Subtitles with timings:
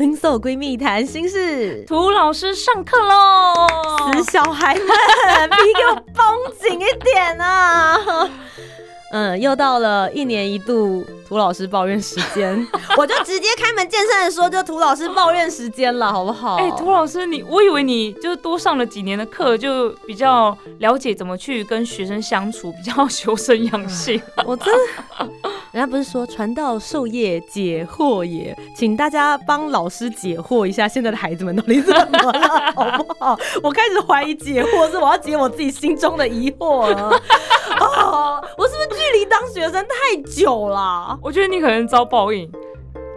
[0.00, 3.66] Twin Soul 闺蜜谈心事，涂老师上课喽！
[4.14, 6.24] 死小孩们， 皮给我绷
[6.58, 8.00] 紧一点啊！
[9.12, 16.56] 嗯，又到了一年一度涂老师抱怨时间， 我就直接开门见山的说，就涂老师抱怨时间了，好不好？
[16.56, 24.18] 哎，涂老师，你我以为你就多上了几年的课，就比较了解怎么去跟学生相处，比较修身养性。
[24.46, 24.72] 我真
[25.18, 25.28] 的，
[25.72, 33.38] 人家不是说传道授业解惑也，请大家帮老师解惑一下，现在的孩子们到底怎么了，好不好？
[33.62, 37.10] 我开始怀疑解惑是我要解我自己心中的疑惑了。
[37.78, 39.00] 啊， 我是不是？
[39.00, 42.50] 距离当学生太久了，我觉得你可能遭报应。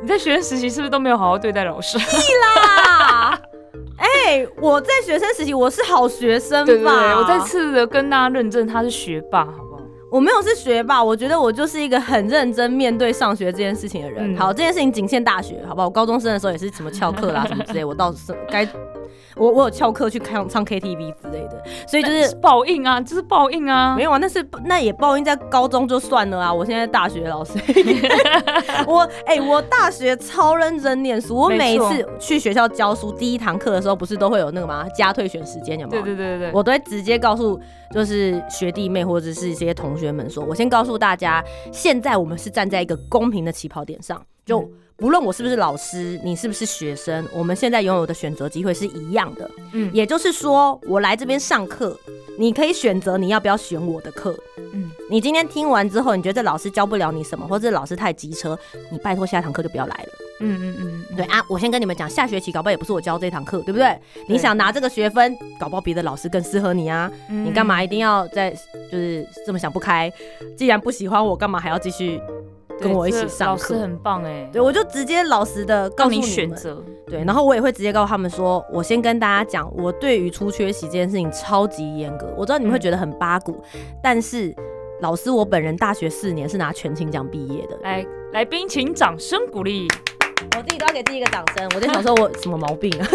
[0.02, 1.98] 你在学生实习是不是都没有好好对待老师？
[2.00, 3.40] 屁啦！
[3.98, 7.18] 哎，我在学生实习，我是好学生吧？
[7.18, 9.63] 我再次的跟大家认证，他是学霸，好？
[10.14, 14.38] 我没有是学霸，我觉得我就是一个很认真面对上学这件事情的人。
[14.38, 15.88] 好，这件事情仅限大学，好不好？
[15.88, 18.64] 我高中生的时候也是什么翘课啦，什么之类，我倒是该。
[19.36, 23.96] 我我有翘课去唱唱 KTV 之类的，所以就是报应啊，就是报应啊。
[23.96, 26.54] 没有啊，那是那也报应在高中就算了啊。
[26.54, 27.54] 我现在大学老师，
[28.88, 31.36] 我哎，我大学超认真念书。
[31.36, 34.86] 我每一次去学校教书，第一堂课的时候不是都会有那个吗？
[34.96, 36.04] 加退选时间有没有？
[36.04, 37.60] 对对对对我都会直接告诉
[37.92, 44.68] 就是学弟妹或者是一些同学们说，我先告诉大家，现在我们是站在一个公平的起跑点上，就。
[44.98, 49.50] 不论我是不是老师，你是不是学生，我们现在拥有的选择机会是一样的。
[49.74, 51.98] 嗯，也就是说，我来这边上课，
[52.38, 54.38] 你可以选择你要不要选我的课。
[54.74, 58.58] 嗯，你今天听完之后，你觉得这老师教不了你什么，或者老师太机车，
[58.92, 60.10] 你拜托下堂课就不要来了。
[60.40, 63.98] 嗯嗯嗯，对啊，我先跟你们讲，下学期搞不好也不是我教这堂课，对不对？
[64.28, 67.12] 你想拿这个学分，搞不好别的老师更适合你啊。
[67.30, 68.52] 你干嘛一定要在
[68.92, 70.12] 就是这么想不开？
[70.58, 72.20] 既然不喜欢我，干嘛还要继续？
[72.80, 74.50] 跟我一起上课，老师很棒哎。
[74.52, 76.84] 对，我就直接老实的告诉你选择。
[77.06, 82.34] 对，然后我也会直接告诉他们说，我先跟大家讲，我对于出缺席这件事情超级严格。
[82.38, 83.62] 我知道你们会觉得很八股，
[84.02, 84.54] 但是
[85.02, 87.78] 老师我本人大学四年是拿全勤奖毕业的。
[87.84, 89.88] 来，来宾请掌声鼓励。
[90.56, 91.70] 我自己都要给自己一个掌声。
[91.76, 93.08] 我在想说，我什么毛病啊？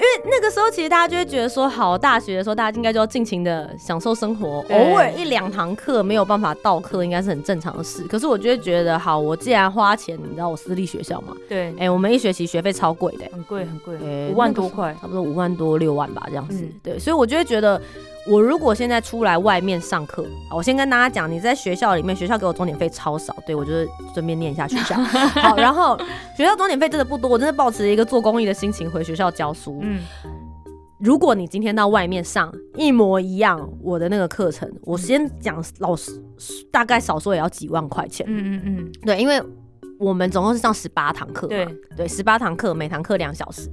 [0.00, 8.02] 因为那个时候，其实大家就会觉得说，好，大学的时候大家应该就要尽情的享受生活，偶尔一两堂课没有办法到课，应该是很正常的事。
[8.04, 11.34] 可是我就会觉得，好，我既然花钱，你知道我私立学校嘛？
[11.48, 11.74] 对。
[11.78, 13.96] 哎，我们一学期学费超贵的，很贵很贵，
[14.32, 16.66] 五万多块，差不多五万多六万吧，这样子。
[16.82, 17.80] 对，所以我就会觉得。
[18.26, 24.94] 我如果现在出来外面上课，我先跟大家讲，你在学校里面，学校给我钟点费超少，对我就是顺便念一下学校。
[25.40, 25.98] 好，然后
[26.36, 29.80] 学校钟点费真的不多，我真的抱持一个做公益的心情回学校教书。
[29.82, 30.02] 嗯，
[30.98, 36.22] 如果你今天到外面上一模一样我的那个课程，我先讲老师
[36.70, 38.26] 大概少说也要几万块钱。
[38.28, 39.42] 嗯嗯嗯，对，因为
[39.98, 41.66] 我们总共是上十八堂课，对
[41.96, 43.70] 对，十八堂课，每堂课两小时。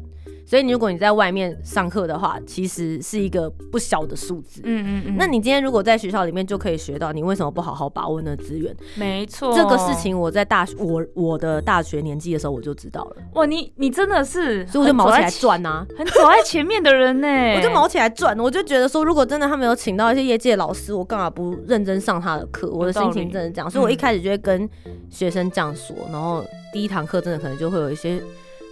[0.47, 4.61] 所以，如果你在外面上课的话，其实是一个不小的数字。
[4.63, 5.15] 嗯嗯嗯。
[5.17, 8.73] 那你今天如果在学校里面就可以学到，你为什么不好好把握那资源？
[8.95, 13.17] 没错，这个事情我在大学，我我的大学年纪的时候我就知道了。
[13.33, 17.27] 哇，你你真的是，所以我就毛起来转啊，很走在前面的人呢。
[17.57, 22.71] 我就毛起来转，我就觉得说，如果真的他没有请到一些业界老师，我干嘛不认真上他的课？
[22.71, 24.69] 我的心情真的这样，所以我一开始就会跟
[25.09, 26.41] 学生这样说，然后
[26.71, 28.21] 第一堂课真的可能就会有一些。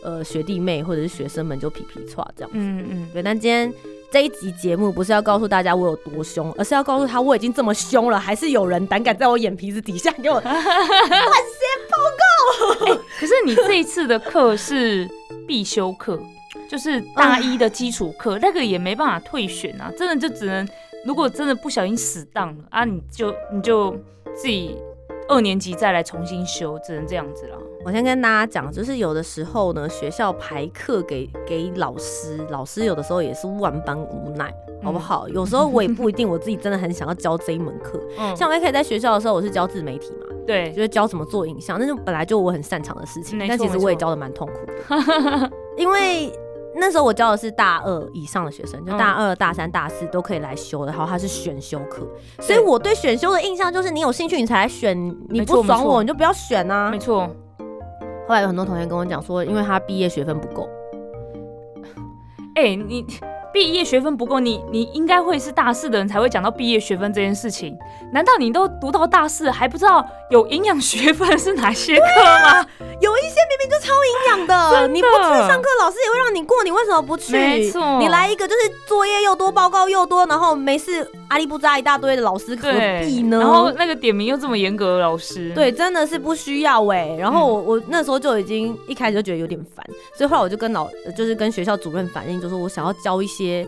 [0.05, 3.23] 呃，学弟妹或者是学生们就皮皮叉这样子，嗯嗯，对。
[3.23, 3.73] 但今天
[4.11, 10.61] 这一集节目不是要告诉大家我有多凶，而是要告诉他我已经这么凶了，还是有人胆敢在我眼皮子底下给我 乱写
[11.90, 11.97] 报
[12.85, 12.96] 告。
[13.19, 15.09] 可是你这一次的课是
[15.47, 16.19] 必修课，
[16.69, 20.67] 就是大一的基础课，那个也没办法退选啊，真的就只能
[21.03, 23.97] 如果真的不小心死当了啊，你就你就
[24.35, 24.78] 自己
[25.27, 27.57] 二年级再来重新修，只能这样子了。
[27.83, 35.27] 我先跟大家讲，就是有的时候呢，学校排课给给老师，老师有的时候也是万般无奈，好不好？
[35.29, 37.99] 有时候我也不一定我自己真的很想要教这一门课。
[38.35, 43.37] 像我也可以在学校的时候，我是教自媒体嘛，对，就是教怎么做影像，那就本来就我很擅长的事情。
[43.47, 46.31] 但其实我也教的蛮痛苦的， 因为
[46.77, 52.07] 那时候我教的是大二以上的学生，就大二、大三、大四都可以来修的，然后它是选修课，
[52.39, 54.97] 所以我对选修的印象就是，你有兴趣你才来选，
[55.29, 57.29] 你不爽我你就不要选啊，没错。
[58.27, 60.67] 后来有很多同学跟我讲说，因为他毕业学分不够。
[62.55, 63.05] 哎、你
[63.53, 67.78] 毕业学分不够，你你应该会是大四的人才会讲到毕业学分这件事情。
[68.11, 72.03] 难道你都读到大四还不知道有营养学分是哪些课
[72.43, 72.66] 吗？
[73.01, 77.33] 有一些明明就超营养的，你不去上课，老师也会让你过，你为什么不去？
[77.33, 82.71] 没错你来一个就是作业又多，报告又多，然后没事阿里不扎一大堆的老师，何
[83.01, 83.39] 必呢？
[83.39, 89.85] 然后那个点名又这么严格的老师，对，真的是不需要哎、然后我、我那时候就已经一开始就觉得有点烦，
[90.17, 90.87] 所以后来我就跟老
[91.17, 93.63] 就是跟学校主任反映，就说我想要教一些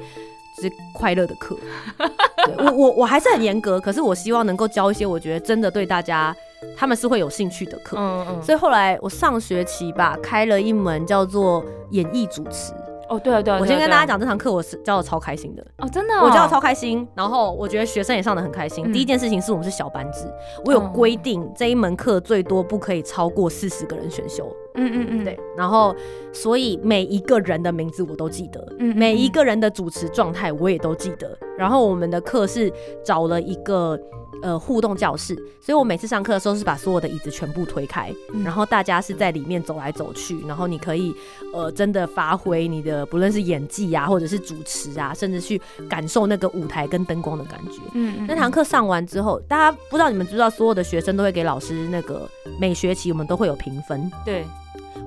[0.56, 1.57] 就是快乐的课。
[2.59, 6.33] 我我我还是很严格，可是我希望能够教一些我觉得真的对大家
[6.75, 7.98] 他们是会有兴趣的课。
[8.00, 12.74] 嗯嗯，所以后来我上学期吧，开了一门叫做演艺主持。
[13.09, 15.56] 哦对啊对啊，我先跟大家讲讲，这堂课我是教的超开心。
[15.56, 18.83] 的，哦，真的哦、我教的超开心，然后我觉得学生也上的很开心。
[18.86, 18.92] 嗯。
[18.92, 20.25] 第一件事情是我们是小班制，
[20.65, 25.95] 我有哦规定这一门课最多不可以超过四十个人选修，嗯嗯嗯，对，然后
[26.31, 31.38] 所以每一个人的名字我都记得，嗯嗯每一个人的主持状态我也都记得。
[31.57, 32.71] 然后我们的课是
[33.03, 34.00] 找了一个
[34.44, 41.12] 呃互动教室，所以我每次上课的时候是把所有的椅子全部推开，嗯然后大家是在里面走来走去，然后你可以
[41.51, 45.59] 呃真的发挥你的不论是演技啊，或者是主持啊，甚至去
[45.89, 47.81] 感受那个舞台跟灯光的感觉。
[47.94, 52.29] 嗯嗯那堂课上完之后，大家不知道你们知不知道，所有的学生都会给老师那个
[52.59, 54.12] 每学期我们都会有评分。
[54.24, 54.45] 对，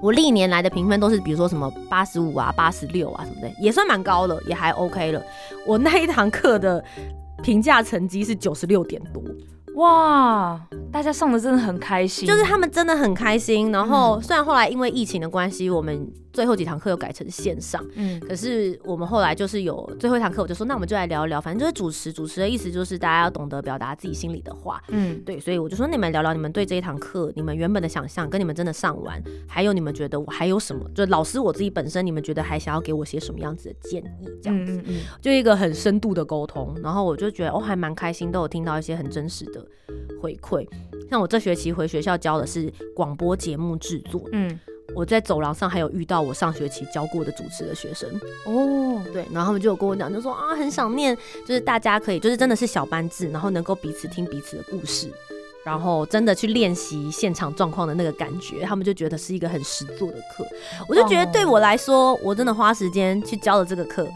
[0.01, 5.23] 我历年来的评分都是比如说什么八十五啊、八十六啊什么的，也算蛮高了，也还 OK 了。
[5.67, 6.83] 我那一堂课的
[7.43, 9.23] 评价成绩是九十六点多，
[9.77, 10.61] 哇，
[10.91, 13.71] 大家上的真的很开心，就是他们真的很开心。
[13.73, 24.82] 然后虽然后来因为疫情的关系，我们最后几堂课又改成线上，嗯可是我们后来就是有最后一堂课，我就说那我们就来聊一聊，反正就是主持，主持的意思就是大家要懂得表达自己心里的话。
[24.88, 36.77] 嗯对，所以我就说你们聊聊你们对这一堂课，你们原本的想象，跟你们真的上完，还有你们觉得我还有什么，就老师我自己本身，你们觉得还想要给我些什么样子的建议，这样子，嗯嗯嗯，就一个很深度的沟通。
[36.82, 39.67] 然后我就觉得哦，还蛮开心，都有听到一些很真实的
[40.21, 40.67] 回馈。
[41.11, 44.59] 像我这学期回学校教的是广播节目制作，嗯
[44.95, 48.09] 我在走廊上还有遇到我上学期教过的主持的学生，
[48.47, 51.17] 哦，对，然后他们就有跟我讲，就说啊，很想念，
[51.47, 55.09] 就是大家可以，就是真的是小班制，然后能够彼此听彼此的故事，
[55.65, 60.47] 然后真的去练习现场状况的那个感觉，他们就觉得是一个很实作的课。
[60.89, 64.09] 我就觉得对我来说，我真的花时间去教了这个课，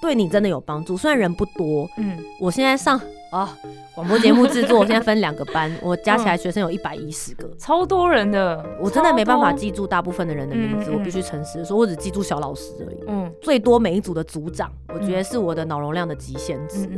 [0.00, 0.96] 对你真的有帮助。
[0.96, 3.00] 虽然人不多，嗯我现在上
[3.30, 3.56] 啊
[3.94, 7.48] 广播节目制作，我现在分两个班，我加起来学生有一百一十个。
[7.58, 13.04] 超多人的，我真的没办法，记住大部分的人的名字，我必须诚实的说，我只记住小老师而已。
[13.06, 16.88] 嗯最多每一组的组长，我觉得是我的脑容量的极限值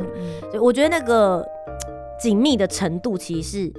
[0.41, 1.45] 所以我觉得那个
[2.19, 3.73] 紧密的程度其实是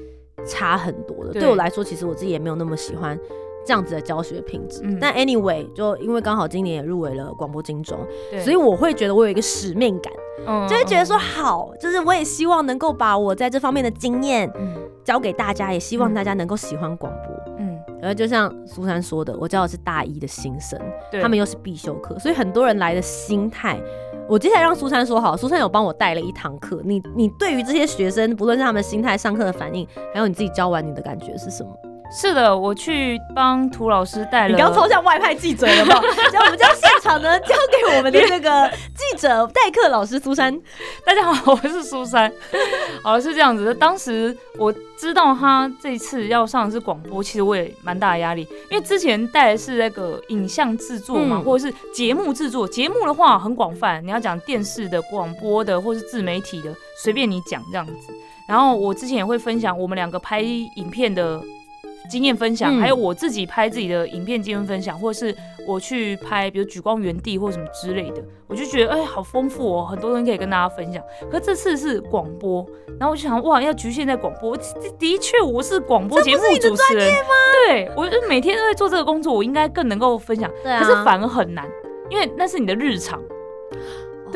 [0.44, 1.32] 差很多的。
[1.32, 3.18] 对对我来说，其实我自己也没有那么喜欢
[3.66, 4.80] 这样子的教学品质。
[4.84, 4.96] 嗯。
[5.00, 7.98] 但 anyway，就因为刚好今年也入围了广播金钟，
[8.42, 10.12] 所以我会觉得我有一个使命感，
[10.46, 14.74] 嗯就会觉得说好，就是我也希望能够把我在这方面的经验嗯。
[15.04, 17.54] 教给大家，也希望大家能够喜欢广播。
[17.58, 17.78] 嗯。
[18.00, 20.76] 然后就像苏珊说的，我教的是大一的新生，
[21.22, 23.80] 他们又是必修课，所以很多人来的心态，
[24.28, 31.70] 我接下来让苏珊说好，苏珊有帮我带了一堂课，你你对于这些学生，不论是他们心态、上课的反应，还有你自己教完你的感觉是什么？
[32.10, 36.00] 是的，我去帮涂老师带了，你刚抽像外派记者有没有？
[36.30, 40.58] 就我们将现场呢交给我们的这个记者代课老师苏珊。
[41.04, 42.32] 大家好，我是苏珊。
[43.02, 43.74] 好，是这样子的。
[43.74, 52.66] 当时我知道他这次要上的是广播，其实我也蛮大的压力，因为之前带的是那个影像制作嘛，嗯或者是节目制作。
[52.66, 57.92] 节目的话很广泛，你要讲电视的、广播的，或是自媒体的，随便你讲这样子。
[58.48, 61.42] 然后我之前也会分享我们两个拍影片的
[62.08, 65.34] 经验分享，嗯还有我自己拍自己的影片经验分享，或者是
[65.66, 71.02] 我去拍比如举光原地或什么之类的，我就觉得哎、好丰富哦，很多东西可以跟大家分享。
[71.30, 72.64] 可这次是广播，
[72.98, 74.62] 然后我就想哇，要局限在广播，的
[74.98, 77.30] 的确我是广播节目主持人吗？
[77.68, 81.68] 对，我就每天都在做这个工作，我应该更能够分享，啊可是反而很难，
[82.10, 83.20] 因为那是你的日常。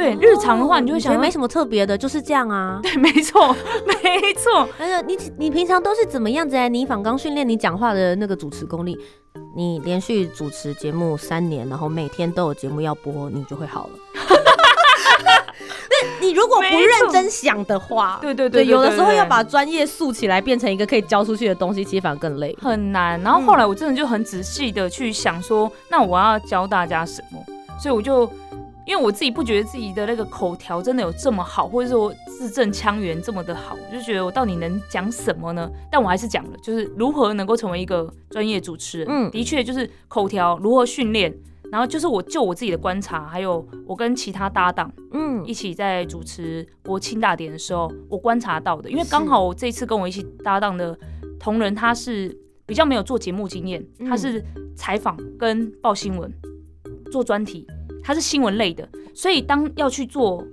[0.00, 2.80] 对日常的话你就会想没什么特别的，就是这样啊。
[2.82, 3.54] 对，没错，
[3.86, 6.68] 没错，而且你你平常都是怎么样子哎？
[6.68, 8.98] 你仿刚训练你讲话的那个主持功力，
[9.54, 13.90] 你连续主持节目三年，然后每天都有节目要播，你就会好了。
[15.22, 22.56] 那你如果不认真想的话，对对对对，有的时候要把专业塑起来，变成一个可以教出去的东西，其实反而更累。
[22.62, 23.20] 很难。
[23.20, 27.44] 然后后来我真的就很仔细的去想说，那我要教大家什么？
[27.78, 28.30] 所以我就
[28.86, 35.70] 因为我自己不觉得自己的那个口条真的有这么好，或者说字正腔圆这么的好，我就觉得我到底能讲什么呢？
[35.90, 39.08] 但我还是讲了，就是如何能够成为一个专业主持人。
[39.08, 41.32] 嗯，的确就是口条如何训练，
[41.70, 48.90] 然后就是我就我自己的观察，还有我跟其他搭档，嗯，一起在主持国庆大典的时候，我观察到的。
[48.90, 50.98] 因为刚好我这次跟我一起搭档的
[51.38, 54.44] 同仁，他是比较没有做节目经验，他是
[54.74, 56.32] 采访跟报新闻，
[57.12, 57.66] 做专题。
[58.02, 60.44] 它是新闻类的，所以当要去做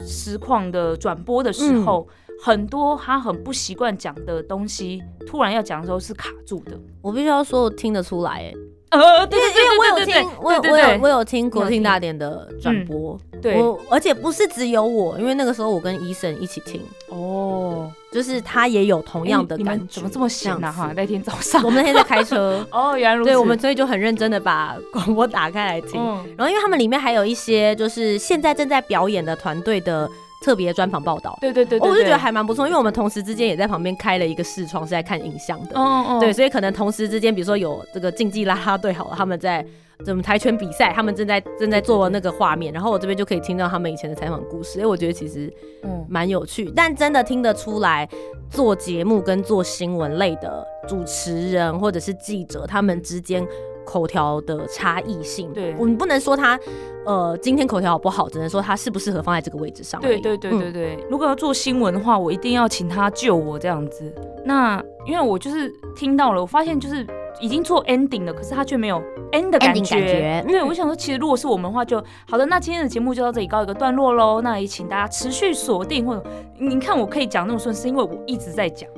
[0.00, 2.06] 实况的转播的时候，
[2.42, 6.78] 很多他很不习惯讲的东西，突然要讲的时候是卡住的。
[7.02, 8.54] 我必须要说，我听得出来，哎，
[8.90, 17.90] 呃，对对对，因为我有听，我有我有我有听国庆大典的转播，对，我而且不是只有我，因为那个时候我跟医生一起听，哦。
[18.10, 20.72] 就是他也有同样的感觉，怎么这么闲呢？
[20.72, 23.28] 哈，那天早上我们那天在开车 哦，原来如此。
[23.28, 26.02] 对，我们所以就很认真的把广播打开来听。
[26.34, 30.08] 然后，因为他们里面还有一些就是现在正在表演的团队的
[30.42, 31.36] 特别专访报道。
[31.40, 35.78] 对对对，我就觉得还蛮不错，因为我们同时之间也在旁边开了一个视窗，是在看影像的。
[35.78, 36.20] 哦哦。
[36.20, 39.64] 对，所以可能同时之间，比如说有这个竞技啦啦队，好了，他们在。
[40.04, 40.92] 怎么跆拳比赛？
[40.94, 44.80] 他们正在正在做那个画面，然后我这边就可以听到他们以前的采访故事。
[44.80, 45.52] 哎，我觉得其实
[45.82, 48.08] 嗯蛮有趣，但真的听得出来，
[48.48, 53.44] 做节目跟做新闻类的主持人或者是记者，他们之间
[53.88, 55.52] 口条的差异性。
[55.52, 56.58] 对，我们不能说他
[57.06, 60.00] 呃今天口条好不好，只能说他适不适合放在这个位置上。
[60.00, 64.12] 对对对对对，如果要做新闻的话，我一定要请他救我这样子。
[64.44, 67.06] 那因为我就是听到了，我发现就是。
[67.40, 70.42] 已经做 ending 了，可是他却没有 end 的感觉。
[70.48, 72.44] 对，我想说，其实如果是我们的话，就好的。
[72.46, 74.40] 那今天的节目就到这里告一个段落喽。
[74.40, 76.24] 那也请大家持续锁定，或者
[76.58, 78.90] 你看我可以讲那么顺，是因为我一直在讲，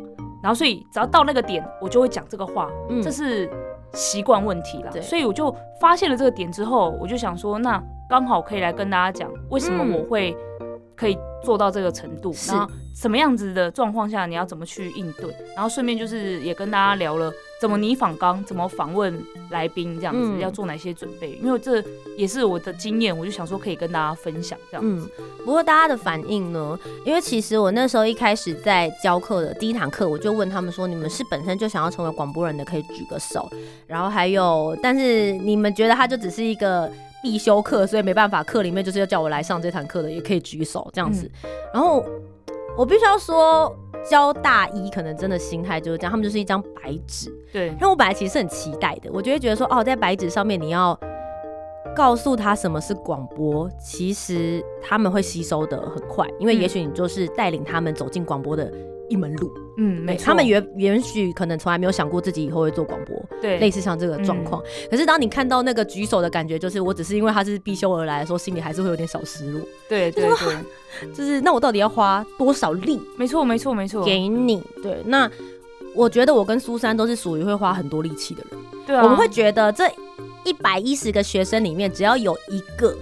[0.43, 2.71] 然后所以只要到那个点，我就会讲这个话。
[2.89, 3.47] 嗯，这是
[3.93, 4.91] 习惯问题啦。
[5.01, 10.37] 所以我就发现了这个点之后，我就想说，那刚好可以来跟大家讲，为什么我会
[10.97, 17.33] 可以做到这个程度，然后什么样子的状况下你要怎么去应对，然后顺便就是也跟大家聊了。
[17.61, 18.43] 怎么拟访刚？
[18.45, 19.95] 怎么访问来宾？
[19.97, 21.39] 这样子要做哪些准备？
[21.43, 21.85] 因为这
[22.17, 25.07] 也是我的经验，我就想说可以跟大家分享这样子。
[25.45, 26.79] 不过大家的反应呢？
[27.05, 33.47] 因为其实我那时候一开始在教课的第一堂课，我就问他们说：“你们是本身就想要成为广播人的，可以举个手。
[33.87, 36.91] 然后还有，但是你们觉得他就只是一个
[37.23, 41.31] 必修课，所以没办法，课里面就是要叫我来上这堂课的，也可以举手这样子。
[41.73, 42.05] 然后
[42.77, 43.75] 我必须要说。
[44.09, 47.31] 教大一可能真的心态就是这样，他们就是一张白纸。
[47.53, 50.99] 对，然后我本来其实是很期待的，我就会觉得说，哦，在白纸上面你要
[51.95, 58.73] 告诉他什么是广播，其实他们会吸收的很快，因为也许你就是带领他们走进广播的
[59.11, 59.53] 一门路。
[59.70, 60.25] 嗯，没错。
[60.27, 64.63] 他们也也许可能从来没有想过自己以后会做广播，对，类似像这个状况。
[64.91, 69.61] 可是当你看到那个举手的感觉，就是我只是因为他是必修而来的时候，心里还是会有点小失落。
[69.89, 70.57] 对对对。
[71.15, 73.01] 就是那我到底要花多少力？
[73.17, 74.99] 没错没错没错，给你对。
[75.05, 75.31] 那
[75.95, 78.61] 我觉得我跟苏珊都是属于会花很多力气的人。
[78.87, 79.89] 对啊，我们会觉得这
[80.45, 82.95] 一百一十个学生里面，只要有一个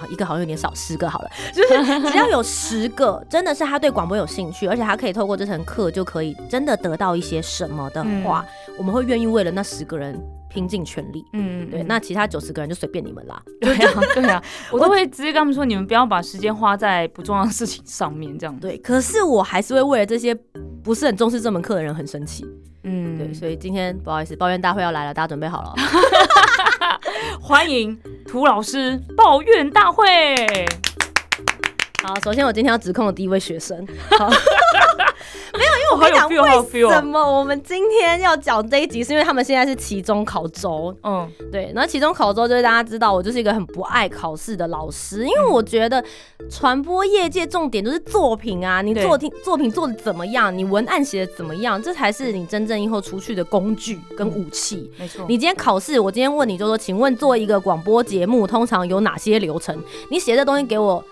[0.00, 8.44] 啊，一个好像有点少，十个好了，就是只要有十个真的是他对广播有兴趣，而且他可以透过这堂课就可以真的得到一些什么的话，
[8.78, 10.20] 我们会愿意为了那十个人。
[10.52, 13.40] 拼尽全力，嗯，对，那其他九十个人就随便你们啦。
[13.60, 14.42] 对啊，对啊，
[14.72, 18.56] 我都会直接跟他们说，你们不要把时间花在不重要的事情上面，这样。
[18.58, 20.34] 对，可是我还是会为了这些
[20.82, 22.44] 不是很重视这门课的人很生气。
[22.82, 25.72] 嗯，对，所以今天不好意思，抱怨大会要来了，大家准备好了，
[27.40, 30.06] 欢迎涂老师抱怨大会。
[32.02, 33.86] 好，首先我今天要指控的第一位学生。
[35.52, 40.94] 没有，因为我跟你讲，为什么我们今天要讲这一集，是因为他们现在是期中考周。
[41.02, 41.70] 嗯，对。
[41.74, 46.02] 然后期中考周就是大家知道，我就是一个很不爱考试的老师，因为我觉得
[46.50, 54.90] 传播业界重点就是作品啊，你作品作品做的怎么样，你文案写的怎么样，这才是你真正以后出去的工具跟武器。
[54.98, 55.24] 没错。
[55.28, 59.76] 你今天考试，我今天问你就说，请问做一个广播节目通常有哪些流程？
[60.10, 61.04] 你写这东西给我。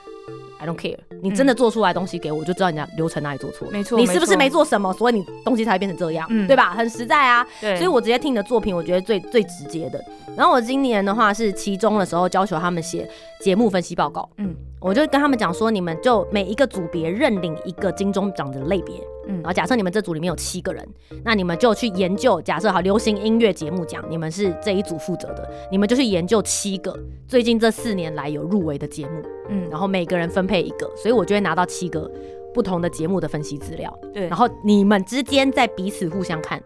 [0.61, 3.69] I don't care，你真的做出来东西给我，就知道你家流程哪里做错。
[3.71, 6.75] 没错，你是不是没做什么，所以你东西才会变成这样，对吧？
[6.75, 7.47] 很实在啊。
[7.61, 10.05] 对，所以我直接听你的作品，我觉得最最直接的。
[10.37, 13.09] 然后我今年的话是期中的时候要求他们写
[13.41, 18.95] 节目分析报告，嗯，我就跟他们讲说，你们就每一个组别认领一个金钟奖的类别。
[19.29, 20.87] 嗯，然后假设你们这组里面有七个人，
[21.23, 22.41] 那你们就去研究。
[22.43, 29.23] 假设好，流行音乐节目奖，你们是这一组负责的，你们就去研究七个最近这四年来有入围的节目。
[29.51, 32.11] 嗯，然后每个人分配一个，所以我就会拿到七个
[32.55, 33.97] 不同的节目的分析资料。
[34.13, 36.63] 对，然后你们之间在彼此互相看，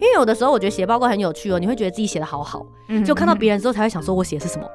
[0.00, 2.66] 因为有的时候我觉得写报告很有趣哦，你会觉得自己写的好好，
[3.04, 4.66] 就看到别人之后才会想说，我写的是什么。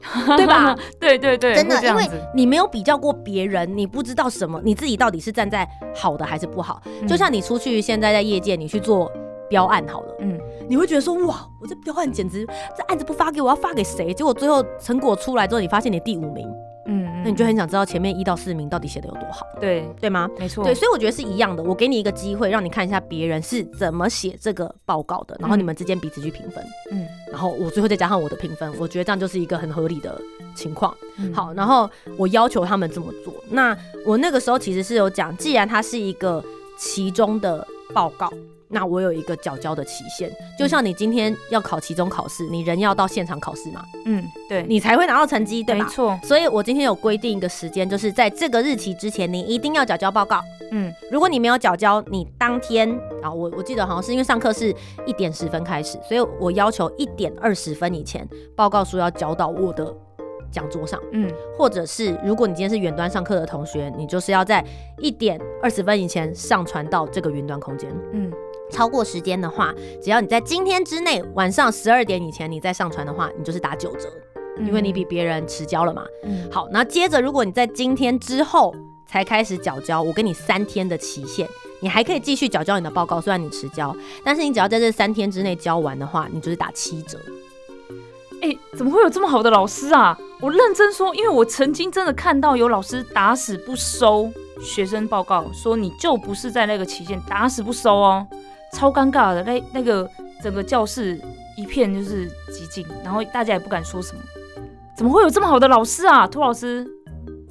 [0.36, 0.74] 对吧？
[0.98, 2.04] 对对对，真的，因为
[2.34, 6.82] 你没有比较过别人，你不知道什么，你自己到底是站在好的还是不好。
[7.02, 9.10] 嗯就像你出去现在在业界，你去做
[9.48, 10.38] 标案好了，嗯
[10.68, 14.14] 你会觉得说哇，我这标案简直这案子不发给我，要发给谁？
[14.14, 16.48] 结果最后成果出来之后，你发现你第五名，
[16.86, 20.28] 嗯，嗯那你就很想知道前面一到四名到底写的有多好，对，对吗？
[20.38, 21.62] 没错，对，所以我觉得是一样的。
[21.62, 30.20] 我给你一个机会，让你看一下别人是怎么写这个报告的，然后嗯你们之间彼此去评分，嗯然后我最后再加上我的评分，我觉得这样就是一个很合理的
[30.54, 30.94] 情况。
[31.18, 33.32] 嗯好，然后我要求他们这么做。
[33.50, 36.42] 那我那个时候其实是有讲，既然它是一个
[36.78, 38.32] 其中的报告，
[38.72, 45.84] 那我有一个缴交的期限，就像你今天要考期中考试，你人要到现场考试嘛，嗯，对，你才会拿到成绩，对吧？
[45.84, 50.40] 没错，所以我今天有规定一个时间，就是在这个日期之前，你一定要缴交报告。
[50.72, 52.88] 嗯如果你没有缴交，你当天
[53.20, 54.72] 啊，我我记得好像是因为上课是
[55.04, 58.24] 一点十分开始，所以我要求一点二十分以前
[58.54, 59.92] 报告书要交到我的
[60.52, 64.64] 讲桌上，嗯或者是如果你今天是远端上课的同学，你就是要在
[64.98, 67.90] 一点二十分以前上传到这个云端空间。
[68.12, 68.32] 嗯
[68.70, 74.08] 超过时间的话，只要你在今天之内晚上十二点以前你再上传的话，你就是打九折，
[74.58, 76.04] 因为你比别人迟交了嘛。
[76.24, 78.74] 嗯好，那接着如果你在今天之后
[79.06, 81.48] 才开始缴交，我给你三天的期限，
[81.80, 87.18] 你还可以继续缴交你的报告，虽然你迟交，但是你只要在这三天之内交完的话，你就是打七折。
[88.42, 90.18] 哎、怎么会有这么好的老师啊？
[90.40, 98.26] 我认真说，因为我曾经真的看到有老师打死不收学生报告，说你就不是在那个期限，打死不收哦，
[98.74, 99.42] 超尴尬的。
[99.42, 100.08] 那那个
[100.42, 101.20] 整个教室
[101.56, 104.20] 一片就是寂静，然后大家也不敢说什么。
[104.96, 106.26] 怎么会有这么好的老师啊？
[106.26, 106.86] 涂老师，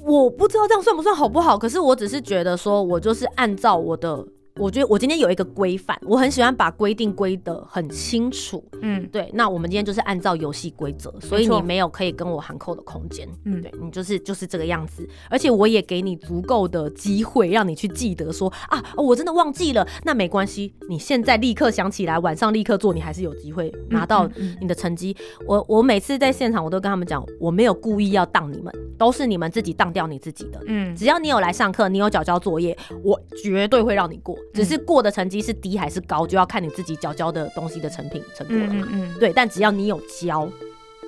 [0.04, 4.24] 我不知道这样算不算好不好，可是我只是觉得说，我就是按照我的，
[4.56, 8.62] 我觉得我今天有一个规范，我很喜欢把规定规得很清楚。
[8.82, 13.28] 嗯对，那我们今天就是按照游戏规则，所以你没有可以跟我含扣的空间。
[13.44, 24.28] 嗯对你就是就是这个样子，而且我也给你足够的机会，让你去记得说啊、哦我真的忘记了，那没关系，你现在立刻想起来，晚上立刻做，你还是有机会拿到
[24.60, 25.16] 你的成绩。
[25.46, 30.62] 我我每次在现场，我都跟他们讲，我没有故意要当你们，都是你们自己当掉你自己的。
[30.66, 34.36] 嗯只要你有来上课，你有缴交作业，我绝对会让你过。
[34.52, 38.86] 只是过的成绩是低还是高，就要看你自己缴交的东西的成品成果了嘛。
[38.90, 40.40] 嗯嗯嗯对，但只要你有交，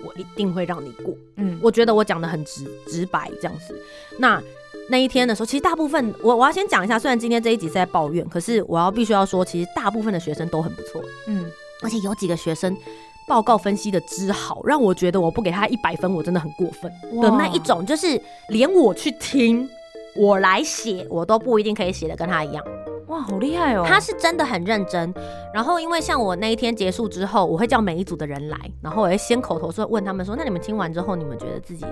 [0.02, 1.14] 我一定会让你过。
[1.36, 3.78] 嗯我觉得我讲的很直直白这样子。
[4.18, 4.42] 那
[4.88, 11.44] 那一天的时候，其实大部分我我要先讲一下，虽然今天这一集是在抱怨，可是我要必须要说，其实大部分的学生都很不错，嗯
[11.82, 12.74] 而且有几个学生。
[13.26, 19.68] 报告分析的之好，让我觉得我不给他一百分，我真的很过分的那一种，就是连我去听，
[20.16, 22.64] 我来写，我都不一定可以写的跟他一样。
[23.08, 23.84] 哇，好厉害哦！
[23.86, 25.12] 他是真的很认真。
[25.52, 31.84] 然后因为像我那一天结束之后，我会叫每一组的人来，然后我会先口头说问他们说，那你们听完之后，你们觉得自己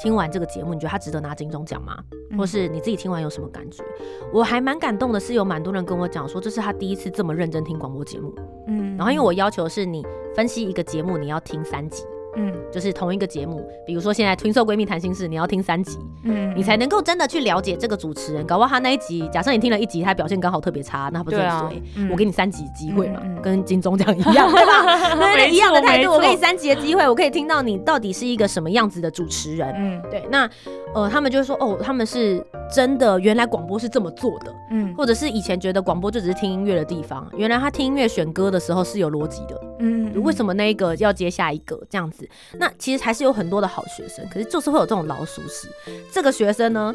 [0.00, 2.02] 听完这个节目，你觉得他值得拿金钟奖吗？
[2.30, 3.84] 嗯或是你自己听完有什么感觉？
[4.32, 8.34] 我还蛮感动的是，有蛮多人跟我讲说，这是他第一次这么认真听广播节目。
[8.66, 12.04] 嗯然后因为我要求是你分析一个节目，你要听三集。
[12.36, 18.46] 嗯就是同一个节目，比如说现在《twin 兽闺蜜谈心事》，你要听三集，嗯你才能够真的去了解这个主持人。
[18.46, 21.82] 搞不好他那一集，假设你听了一集，他表现刚好特别差，那他不是对啊很衰？
[21.96, 25.46] 嗯我给你三集机会嘛，跟金钟奖一样，对吧？
[25.50, 29.72] 一样的态度，我给你三集的机会，我可以听到你到底是一个什么样子的主持人。
[29.76, 30.48] 嗯对，那
[30.94, 39.60] 呃，他们就会说，哦，他们是真的，原来广播是这么做的，嗯或者是以前觉得广播就只是听音乐的地方，原来他听音乐选歌的时候是有逻辑的。
[39.80, 42.28] 嗯为什么那一个要接下一个这样子？
[42.52, 45.68] 那其实还是有很多的好学生，可是就是会有这种老鼠屎。
[46.12, 46.94] 这个学生呢，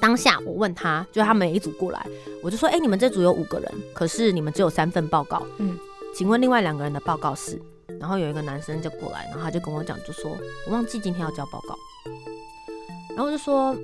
[0.00, 2.06] 当下我问他，就他们每一组过来，
[2.42, 5.42] 我就说：哎、你们这组有五个人，可是你们只有三份报告。
[5.58, 5.78] 嗯，
[6.14, 7.60] 请问另外两个人的报告是？
[8.00, 11.76] 然后有一个男生就过来，然后他就跟我讲，就说我忘记今天要交报告。
[13.10, 13.76] 然后我就说，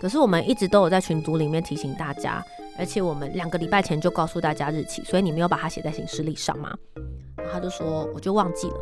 [0.00, 2.42] 可是我们一直都有在群组里面提醒大家，
[2.78, 6.72] 而且我们两个礼拜前就告诉大家日期，所以你没有把它写在行事历上吗？
[7.36, 8.76] 然后他就说我就忘记了，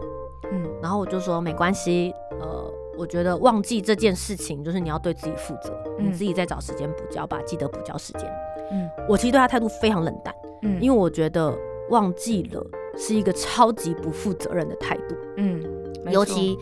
[0.52, 0.68] 嗯。
[0.82, 6.08] 然后我就说没关系，呃，我觉得忘记这件事情就是你要对自己负责，嗯。
[6.08, 8.22] 你自己再找时间补交吧，记得补交时间。
[8.70, 8.88] 嗯。
[9.08, 10.80] 我其实对他态度非常冷淡，嗯。
[10.80, 11.56] 因为我觉得
[11.90, 12.64] 忘记了
[12.96, 15.62] 是一个超级不负责任的态度，嗯，
[16.10, 16.58] 尤其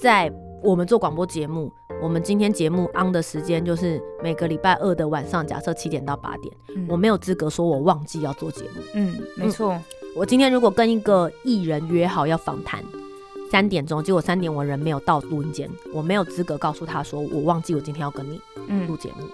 [0.00, 0.30] 在
[0.62, 1.72] 我们做广播节目，
[2.02, 6.86] 我们今天节目 on 的时间就是每个礼拜二的晚上，假设七点到八点，嗯。
[6.88, 8.82] 我没有资格说我忘记要做节目。
[8.94, 9.80] 嗯没错。
[10.14, 12.82] 我今天如果跟一个艺人约好要访谈，
[13.50, 19.26] 三点钟，结果三点我人没有到录音间，我没有资格告诉他说我忘记我今天要跟你录嗯节目。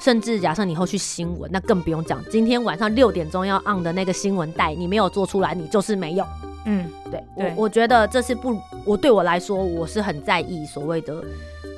[0.00, 6.26] 甚至假设你以后去新闻，那更不用讲，今天晚上六点钟要 on 的那个新闻带，你没有做出来，你就是没有。
[6.64, 11.24] 嗯，对对我，我觉得这是不，我对我来说，我是很在意所谓的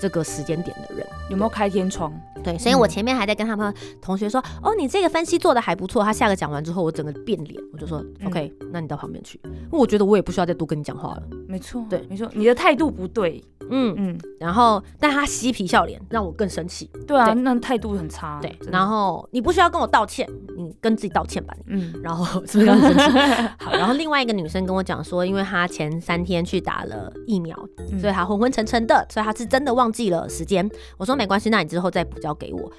[0.01, 1.07] 这个时间点的人。
[1.29, 2.11] 有没有开天窗？
[2.45, 6.05] 对，所以我前面还在跟他们同学说，哦，你这个分析做的还不错。
[6.05, 11.23] 他下个讲完之后，我整个变脸，我就说、嗯 OK，那你到旁边去，因为我觉得我也不需要再多跟你讲话了。
[11.49, 13.43] 没错，对没错，你的态度不对。
[13.71, 16.91] 嗯，嗯，然后但他嬉皮笑脸，让我更生气。
[17.07, 18.39] 对啊，对那态度很差。
[18.43, 21.63] 对，然后你不需要跟我道歉，你跟自己道歉吧你。
[21.75, 23.19] 嗯然后是不是很生气？
[23.65, 27.59] 好，然后另外一个女生跟我讲说，因为她前三天去打了疫苗，
[27.91, 30.69] 嗯所以她昏昏沉沉的，所以她是真的忘记了时间。
[30.99, 32.73] 我说没关系，那你之后再补交给我。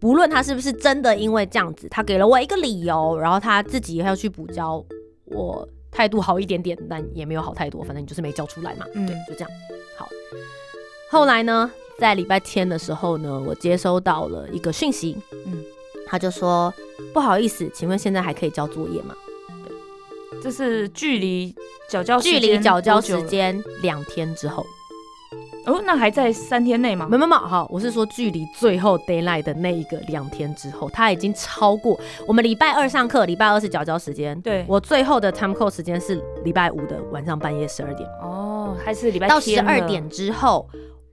[0.00, 4.84] 不论他是不是真的因为这样子，他给了我一个理由，然后他自己要去补交，
[5.24, 8.84] 我态度好一点点，但也没有好太多，反正你就是没交出来嘛。
[8.94, 9.50] 嗯对，就这样。
[9.96, 10.08] 好，
[11.10, 15.64] 后来呢，在礼拜天的时候呢，我接收到了一个讯息，嗯嗯，
[16.06, 16.72] 他就说
[17.14, 19.14] 不好意思，请问现在还可以交作业吗？
[20.30, 21.54] 对这是距离
[21.88, 24.66] 缴交距离缴交时间两天之后，
[25.66, 27.16] 哦，那还在三天内吗没？
[27.16, 38.08] 没没，好，我是说距离最后 d a y l i g h t 的那一个两天之后，他已经超过我们礼拜二上课，礼拜二是缴交时间，对，我最后的 time code 时间是礼拜五的晚上半夜十二点。
[38.20, 40.68] 哦，还是礼拜到十二点之后，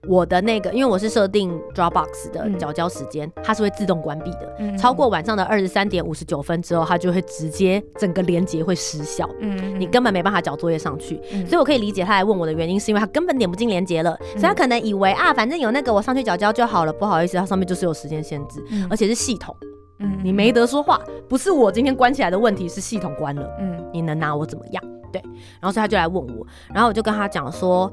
[0.08, 2.58] 我的那个，因为我是设定 Dropbox 的嗯。
[2.58, 4.56] 缴交时间，它是会自动关闭的。
[4.58, 4.76] 嗯。
[4.76, 11.20] 超过晚上的二十三点五十九分之后，它就会直接整个连接会失效，嗯你根本没办法缴作业上去。
[11.32, 11.46] 嗯。
[11.46, 16.92] 所以我可以理解他来问我的原因，是因为他根本点不进连接了，所以他可能以为啊，反正有那个我上去缴交就好了。
[16.92, 18.86] 不好意思，它上面就是有时间限制，嗯。
[18.90, 19.56] 而且是系统，
[20.00, 23.14] 嗯你没得说话，不是我今天关起来的问题，是系统。
[23.14, 23.48] 关了。
[23.60, 23.84] 嗯。
[23.92, 24.82] 你能拿我怎么样？
[25.12, 25.20] 对，
[25.60, 27.92] 然后所以他就来问我，然后我就跟他讲说，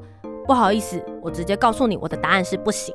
[0.50, 2.92] 不好意思，我直接告诉你，我的答案是不行。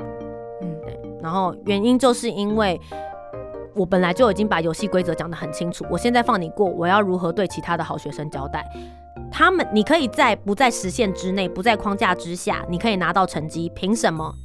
[0.62, 2.78] 嗯对，然后原因就是因为
[3.74, 8.70] 我本来就已经把游戏规则讲得很清楚，我现在放你过，我要如何对其他的好学生交代？
[9.32, 14.36] 他们，你可以在不在时限之内，不在框架之下，你可以拿到成绩，凭什么？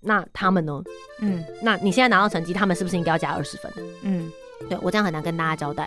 [0.00, 0.82] 那他们呢？
[1.20, 3.70] 嗯那你现在拿到成绩，他们是不是应该要加二十分？
[4.00, 4.32] 嗯
[4.70, 5.86] 对我这样很难跟大家交代。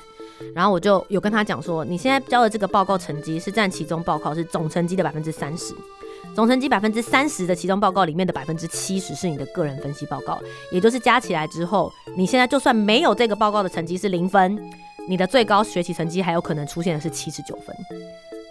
[0.53, 5.73] 然后我就有跟他讲说，你现在交的这个报告成绩是占其中报告是总成绩的百分之三十，
[6.35, 10.39] 总成绩百分之三十的期中报告里面的百分之七十是你的个人分析报告，
[10.71, 14.57] 也就是加起来之后，你现在就算没有这个报告的成绩是零分，
[15.07, 17.75] 你的最高学习成绩还有可能出现的是七十九分，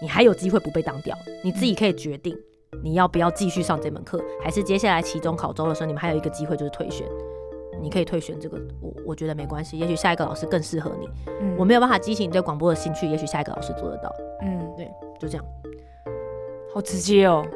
[0.03, 2.37] 你还有机会不被当掉，你自己可以决定
[2.83, 7.07] 你要不要继续上这门课，还是接下来期中考周的时候你们还有一个机会就是退选。
[7.81, 11.09] 你可以退选这个，我我觉得没关系，也许下一个老师更适合你。
[11.41, 14.13] 嗯我没有办法激起你对广播的兴趣，也许下一个老师做得到，
[14.43, 15.45] 嗯，对就这样。
[16.75, 17.47] 好直接哦。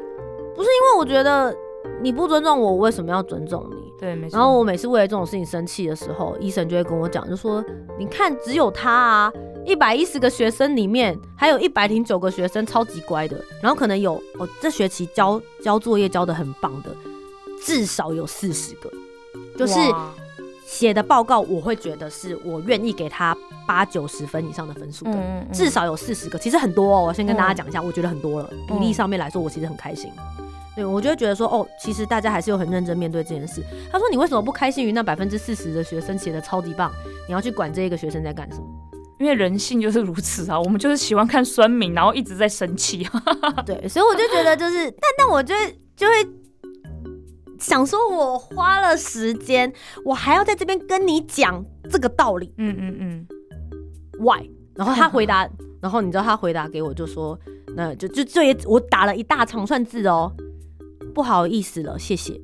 [0.61, 1.55] 因为我觉得
[2.01, 3.93] 你不尊重我，我为什么要尊重你？
[3.99, 4.37] 对，没错。
[4.37, 7.63] 然后我每次为了这种事情生气的时候，医生就会跟我讲，就说
[7.97, 9.33] 你看只有他啊，
[9.65, 16.89] 一百一十个学生里面还有一百零九个学生超级乖的，然后可能有哦这学期交交作业交的很棒的，
[17.61, 18.91] 至少有四十个，
[19.57, 20.11] 就是哇
[20.73, 25.11] 写的报告我会觉得是我愿意给他八九十分以上的分数的。
[25.11, 27.03] 嗯嗯至少有四十个，其实很多哦。
[27.03, 28.49] 我先跟大家讲一下，我觉得很多了。
[28.67, 30.11] 比例嗯上面来说，我其实很开心。
[30.75, 33.63] 对，我就会觉得说，哦，其实大家还是有很认真面对这件事。
[33.91, 36.91] 他说，你为什么不开心于那百分之四十的学生写的超级棒？
[37.27, 38.65] 你要去管这一个学生在干什么？
[39.19, 43.07] 因为人性就是如此啊，我们就是喜欢看酸民，然后一直在生气。
[43.63, 46.13] 对，所以我就觉得就是，但但我就会就会
[47.63, 49.71] 想说，我花了时间，
[50.03, 53.27] 我还要在这边跟你讲这个道理嗯嗯嗯
[54.19, 54.45] ，，why？
[54.75, 55.49] 然后他回答，
[55.81, 57.39] 然后你知道他回答给我就说，
[57.75, 60.31] 那就就这也我打了一大长串字哦，
[61.15, 62.39] 不好意思了，谢谢。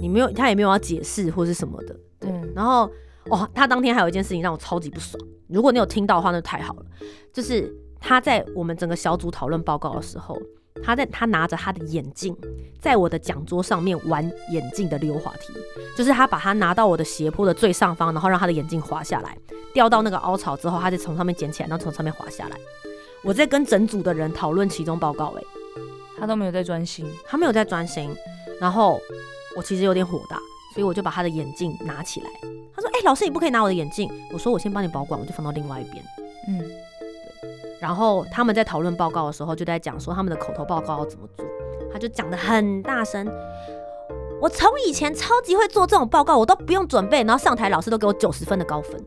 [0.00, 2.30] 你没有，他也没有要解释或是什么的，对。
[2.30, 2.90] 嗯然后
[3.30, 6.84] 哦，他当天还有一件事情让我超级不爽，如果你有听到的话，那就太好了。
[7.32, 10.38] 就是他在我们整个小组讨论报告的时候，
[10.82, 12.36] 他在他拿着他的眼镜，
[12.80, 15.52] 在我的讲桌上面玩眼镜的溜滑梯，
[15.96, 19.36] 就是他把它拿到我的斜坡的最上方，然后让他的眼镜滑下来，
[19.72, 22.56] 掉到那个凹槽之后，他再从上面捡起来，然后从上面滑下来。
[23.22, 25.46] 我在跟整组的人讨论其中报告、欸，
[26.18, 27.06] 他都没有在专心。
[27.24, 28.14] 他没有在专心，
[28.60, 29.00] 然后
[29.56, 30.36] 我其实有点火大，
[30.74, 32.26] 所以我就把他的眼镜拿起来。
[32.74, 36.04] 他说：“哎、老师，你不可以拿我的眼镜。”我说：“我先帮你保管，我就放到另外一边。
[36.48, 36.60] 嗯，”
[37.84, 41.44] 然后他们在讨论报告的时候，就在讲说他们的口头报告要怎么做。
[41.92, 43.30] 他就讲的很大声。
[44.40, 48.98] 我从以前超级会做这种报告，我都不用准备，然后上台老师都给我九十分的高分。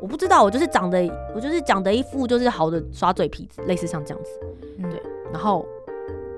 [0.00, 4.30] 我不知道，我就是长得，我就是讲的一副就是好的耍嘴皮子，类似像这样子。
[4.78, 5.66] 嗯对，然后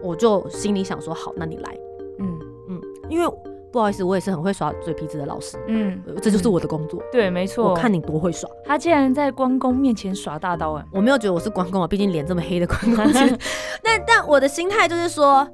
[0.03, 1.79] 我就心里想说，好，那你来。
[2.19, 3.35] 嗯嗯，因为
[3.73, 7.03] 不好意思，我也是很会耍嘴皮子的老师，嗯，呃这就是我的工作。
[7.13, 7.71] 对，没错。
[7.71, 13.05] 我看你多会耍，他竟然在关公面前耍大刀哎，我没有觉得我是关公啊，毕竟脸这么黑的关公。
[13.83, 15.47] 但但我的心态就是说，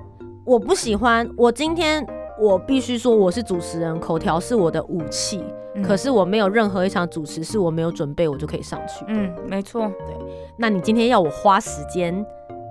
[0.44, 1.29] 我不喜欢。
[1.37, 2.07] 我今天
[2.40, 5.42] 我必须说我是主持人，口条是我的武器。
[5.77, 9.05] 嗯可是我没有任何一场主持是我没有准备我就可以上去。
[9.09, 10.14] 嗯，没错，对
[10.57, 12.24] 那你今天要我花时间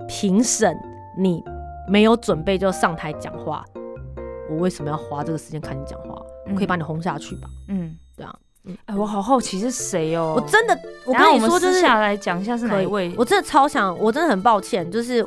[0.08, 0.74] 评审
[1.18, 1.44] 你
[1.86, 3.62] 没有准备就上台讲话，
[4.54, 6.14] 我为什么要花这个时间看你讲话？
[6.46, 7.48] 我可以把你轰下去吧？
[7.68, 8.34] 嗯，对啊，
[8.86, 15.26] 哎，我好好奇是谁哦，我真的，我跟你说，就是们私下来讲一下是哪一位，我真的超想，我真的很抱歉，就是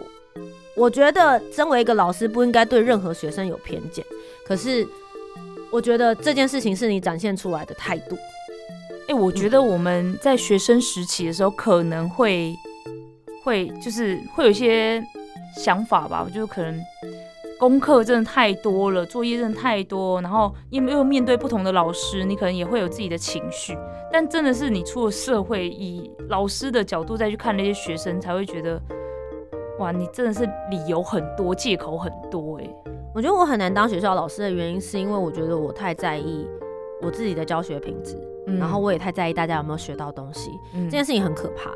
[0.76, 4.06] 我觉得身为一个老师不应该对任何学生有偏见，
[4.46, 4.88] 可是
[5.72, 8.18] 我觉得这件事情是你展现出来的态度。
[9.10, 12.54] 哎、我觉得我们在学生时期的时候，可能会
[13.44, 15.02] 会就是会有一些
[15.56, 16.78] 想法吧，就是可能
[17.60, 23.78] 功课真的太多了，作业真的太多，然后因为又面对不同的老师，你可能也会有自己的情绪。
[24.12, 28.80] 但真的是你出了社会，以老师的角度再去看那些学生，才会觉得，
[29.80, 32.70] 哇，你真的是理由很多，借口很多、哎，
[33.14, 36.48] 我觉得我很难当学校老师的原因，是因为我觉得我太在意
[37.02, 38.16] 我自己的教学品质，
[38.46, 40.52] 嗯然后我也太在意大家有没有学到东西。
[40.74, 41.72] 嗯这件事情很可怕。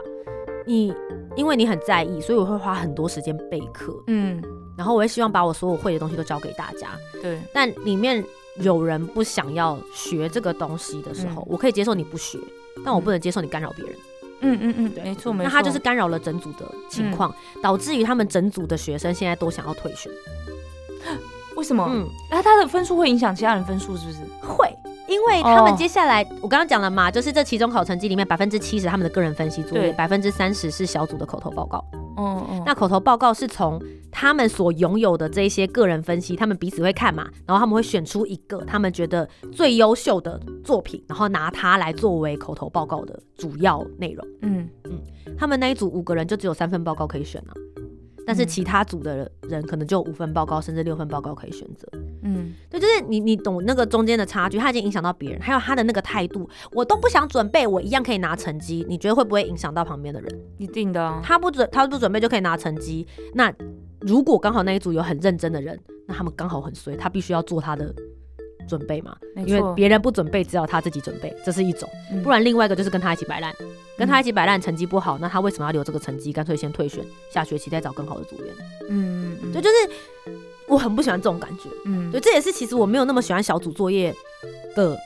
[0.64, 0.94] 你
[1.36, 4.40] 因为你很在意，所以我会花很多时间备课，嗯，
[4.82, 6.90] 然后我也希望把我所有会的东西都教给大家。
[7.22, 8.24] 对，但里面
[8.56, 12.40] 有人不想要学这个东西的时候，嗯我可以接受你不学，
[12.84, 13.96] 但我不能接受你干扰别人。
[14.40, 20.10] 嗯嗯嗯，对没错没错，那他就是干扰了整组的情况，导致于他们整组的学生现在都想要退学。
[21.56, 21.86] 为什么？
[21.88, 24.18] 嗯，那他的分数会影响其他人分数，是不是？
[24.42, 24.76] 会。
[25.08, 31.84] 因为他们哦接下来，我刚刚讲了嘛，就是这期中考成绩里面百分之七十他们的个人分析作业，对百分之三十是小组的口头报告。
[32.22, 33.82] 嗯嗯，那口头报告是从
[34.12, 44.28] 他们所拥有的这些个人分析，他们彼此会看嘛，然后他们会选出一个他们觉得最优秀的作品，然后拿它来作为口头报告的主要内容。
[44.42, 44.70] 嗯。
[44.86, 45.00] 嗯
[45.38, 47.54] 他们那一组五个人就只有三份报告可以选啊，
[48.32, 51.86] 但是嗯其他组的人可能就五份报告甚至六份报告可以选择。
[52.22, 58.86] 嗯对，就是你你懂那个中间的差距，他已经影响到别人，还有他的那个态度，我都不想准备，我一样可以拿成绩。
[58.88, 60.42] 你觉得会不会影响到旁边的人？
[60.58, 61.20] 一定的啊。
[61.22, 63.06] 他不准，他不准备就可以拿成绩。
[63.34, 63.54] 那
[64.00, 67.94] 如果刚好那一组有很认真的人，那他们刚好很衰，他必须要做他的
[68.68, 71.90] 准备嘛，因为别人不准备，只有他自己准备，这是一种。
[72.12, 73.54] 嗯不然另外一个就是跟他一起摆烂，
[73.98, 76.32] 跟他一起摆烂，成绩不好，那他为什么要留这个成绩？
[76.32, 78.54] 干脆先退选，下学期再找更好的组员。
[78.90, 80.36] 嗯嗯，对，就是
[80.68, 81.70] 我很不喜欢这种感觉。
[81.86, 84.14] 嗯对，这也是其实我没有那么喜欢小组作业
[84.76, 84.98] 的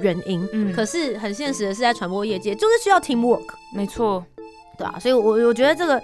[0.00, 0.46] 原因。
[0.52, 4.24] 嗯可是很现实的是，在传播业界就是需要 teamwork，没错，
[4.76, 6.00] 对啊，所以我我觉得这个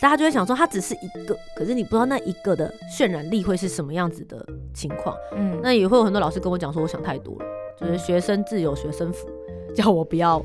[0.00, 4.44] 大家就会想说，它只是一个，可是你不知道那一个的渲染力会是什么样子的
[4.76, 5.16] 情况。
[5.34, 7.44] 嗯那也会有很多老师跟我讲说，我想太多了，
[7.80, 9.26] 就是学生自有学生福，
[9.74, 10.44] 叫我不要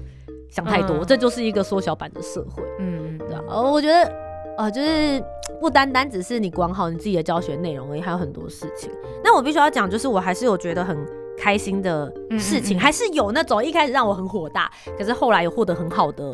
[0.49, 3.43] 想太多，嗯这就是一个缩小版的社会，嗯对啊。
[3.47, 4.11] 呃，我觉得
[4.57, 5.21] 呃，就是
[5.59, 8.89] 不单单只是你管好你自己的教学内容而已，还有很多事情。
[9.23, 10.97] 那我必须要讲，就是我还是有觉得很
[11.37, 16.33] 开心的事情，嗯嗯嗯还是有那种一开始让我很火大，可是后来有获得很好的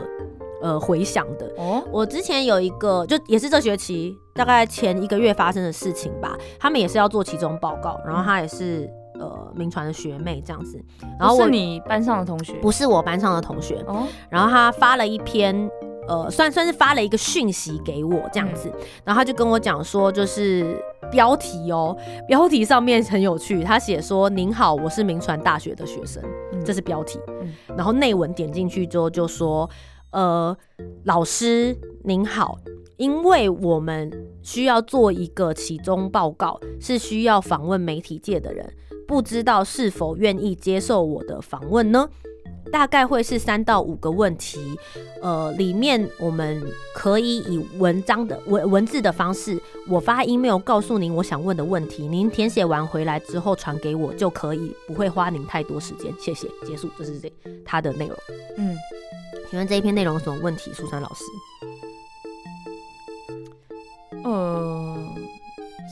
[0.61, 1.51] 呃回想的。
[1.57, 8.89] 哦我之前有一个，就也是这学期大概前一个月发生的事情吧，他们也是要做期中报告，然后他也是
[9.19, 10.83] 呃名传的学妹这样子，
[11.19, 15.69] 然后我是你班上的同学不是我班上的同学，哦然后他发了一篇。
[16.09, 18.71] 呃，算算是发了一个讯息给我这样子，
[19.03, 21.93] 然后他就跟我讲说，就是标题哦，
[22.29, 27.19] 标题上面很有趣，他写说：“您好，我是名传大学的学生。”嗯这是标题。
[27.41, 29.69] 嗯然后内文点进去之后就说，
[30.11, 30.57] 呃，
[31.03, 32.57] 老师您好，
[32.97, 38.73] 因为我们需要做一个期中报告，是需要访问媒体界的人，
[39.07, 42.09] 不知道是否愿意接受我的访问呢？
[42.69, 44.59] 大概会是三到五个问题，
[45.21, 46.61] 呃，里面我们
[46.93, 56.13] 可以以文章的文文字的方式，我发 email 告诉您我想问的问题，您填写完回来之后传给我就可以，不会花您太多时间。
[56.19, 57.31] 谢谢，结束，这是这
[57.63, 58.17] 它的内容。
[58.57, 58.75] 嗯，
[59.49, 60.73] 请问这一篇内容有什么问题？
[60.73, 61.23] 苏珊老师，
[64.25, 64.97] 呃，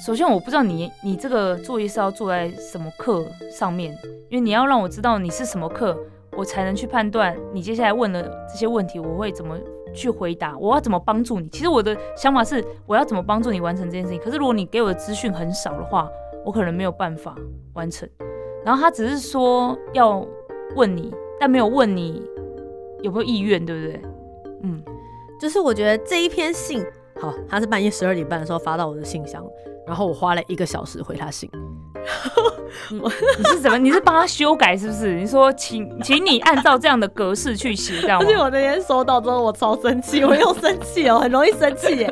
[0.05, 3.93] 首先我不知道你你这个作业是要做在什么课上面，
[4.29, 5.97] 因为你要让我知道你是什么课，
[6.35, 9.57] 我才能去判断你接下来问的这些问题，我会怎么
[9.93, 11.47] 去回答，我要怎么帮助你。
[11.47, 14.19] 其实我的想法是，我要怎么帮助你完成这件事情。
[14.19, 16.09] 可是如果你给我的资讯很少的话，
[16.43, 17.33] 我可能没有办法
[17.73, 18.07] 完成。
[18.65, 20.27] 然后他只是说要
[20.75, 22.21] 问你，但没有问你
[23.05, 24.01] 有没有意愿，对不对？
[24.63, 24.81] 嗯，
[25.39, 26.83] 就是我觉得这一篇信，
[27.21, 29.45] 好，他是半夜十二点半的时候发到我的信箱，
[29.85, 31.47] 然后我花了一个小时回他信，
[32.89, 32.97] 你
[33.37, 33.77] 你是怎么？
[33.77, 35.13] 你是帮他修改是不是？
[35.13, 38.37] 你说请请你按照这样的格式去写，这样吗而且？
[38.39, 42.11] 我那天收到之后，我超生气，我又生气哦，很容易生气耶。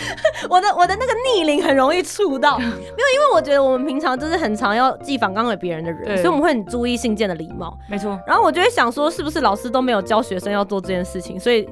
[0.48, 7.76] 我的我的那个逆鳞很容易触到，没有，因为我觉得我们平常就是很常要寄访纲给别人的人，所以我们会很注意信件的礼貌。
[7.88, 11.68] 没错，然后我就会想说，是不是老师都没有教学生要做这件事情，所以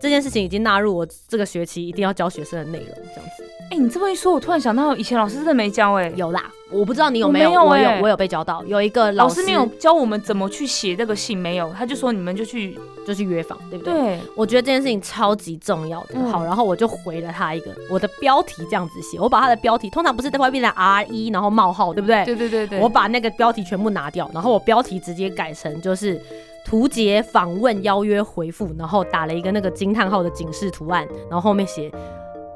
[0.00, 3.44] 这件事情已经纳入我这个学期一定要教学生的内容，这样子。
[3.70, 12.78] 哎、你这么一说，我突然想到，以前老师真的没教哎、有啦，我不知道你有没有，我有欸有我有被教到，有一个师老师没有教我们怎么去写这个信，没有，他就说你们就去
[13.08, 13.94] 就去约访，对不对？
[13.94, 16.08] 对，我觉得这件事情超级重要的。
[16.12, 22.22] 嗯好，然后我就回了他一个我的标题这样子写，我把他的标题通常不是都会变成 R 一，然后冒号，对不对？
[22.26, 26.20] 对对对对，我把那个标题全部拿掉，然后我标题直接改成就是
[26.66, 31.90] 图解访问邀约回复，然后打了一个那个惊叹号的警示图案，然后后面写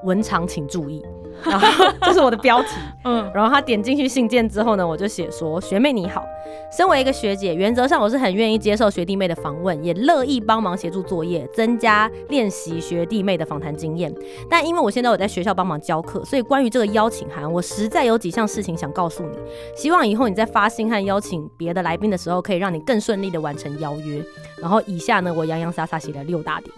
[0.05, 1.03] 文长请注意，
[1.45, 2.69] 然后这是我的标题。
[3.05, 6.23] 嗯然后他点进去信件之后呢，我就写说：“学妹你好，
[6.71, 14.15] 身为一个学姐，原则上我是很愿意接受学弟妹的访问，也乐意帮忙协助作业，增加练习学弟妹的访谈经验。
[14.51, 19.39] 但因为我现在有在学校帮忙教课，所以关于这个邀请函，我实在有几项事情想告诉你，
[19.75, 24.23] 希望以后你在发信和邀请别的来宾的时候，可以让你更顺利的完成邀约。
[24.61, 26.71] 然后以下呢，我洋洋洒洒写了六大点：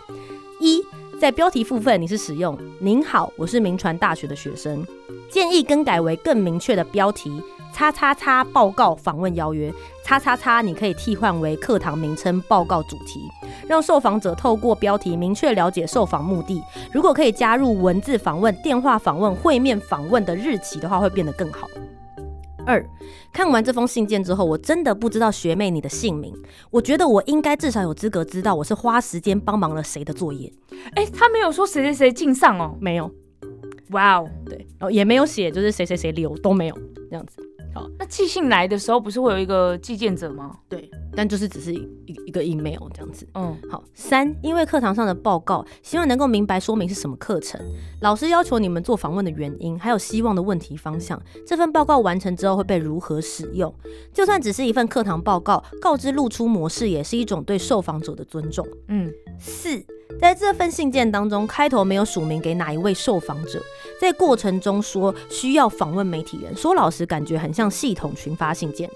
[0.61, 0.81] 一，
[1.21, 4.85] 在标题部分你是使用“您好，我是名传大学的学生”。
[5.31, 7.41] 建议更改为更明确的标题
[7.73, 9.73] “叉叉叉报告访问邀约”，
[10.05, 13.29] 叉叉叉你可以替换为课堂名称报告主题，
[13.67, 16.63] 让受访者透过标题明确了解受访目的。
[16.93, 21.69] 如果可以加入文字访问、电话访问、会面访问的日期的话，会变得更好。
[22.67, 22.85] 二，
[23.33, 26.35] 看完这封信件之后，我真的不知道学妹你的姓名。
[26.71, 30.53] 我觉得我应该至少有资格知道我是花时间帮忙了谁的作业。
[30.95, 33.11] 哎、他没有说谁谁谁敬上哦，没有，
[33.91, 36.79] 哇哦，对，然后也没有写就是谁谁谁留都没有
[37.11, 37.43] 这样子。
[37.75, 40.57] 好那寄信来的时候不是会有一个寄件者吗？
[40.69, 43.27] 对，但就是只是一一一个 email 这样子。
[43.35, 47.61] 嗯，好，三，因为课堂上的报告，希望能够明白说明是什么课程，
[48.01, 51.21] 老师要求你们做访问的原因，还有希望的问题方向。
[51.45, 53.75] 这份报告完成之后会被如何使用？
[54.13, 58.65] 就算只是一份课堂报告，告知露出模式也是一种对受访者的尊重。
[58.87, 59.85] 嗯，四，
[60.21, 63.61] 在这份信件当中，开头没有署名给哪一位受访者，
[64.01, 68.91] 在过程中说需要访问媒体人，说老实感觉很像系统群发信件。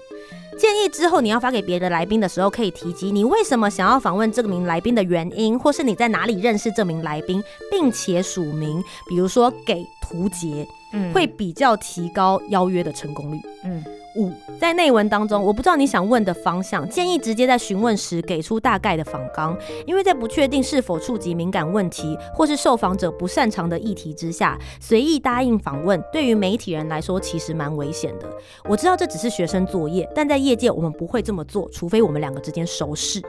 [0.57, 13.39] 建议之后你要发给别的来宾的时候，可以提及你为什么想要访问这名来宾的原因，或是你在哪里认识这名来宾，并且署名，比如说给图杰，嗯会比较提高邀约的成功率。
[13.63, 13.81] 嗯
[14.15, 28.29] 五，在内文当中，我不知道你想问的方向，建议直接在询问时给出大概的访纲，因为在不确定是否触及敏感问题或是受访者不擅长的议题之下，随意答应访问，对于媒体人来说其实蛮危险的。
[28.67, 33.21] 我知道这只是学生作业，但在业界我们不会这么做，除非我们两个之间熟识。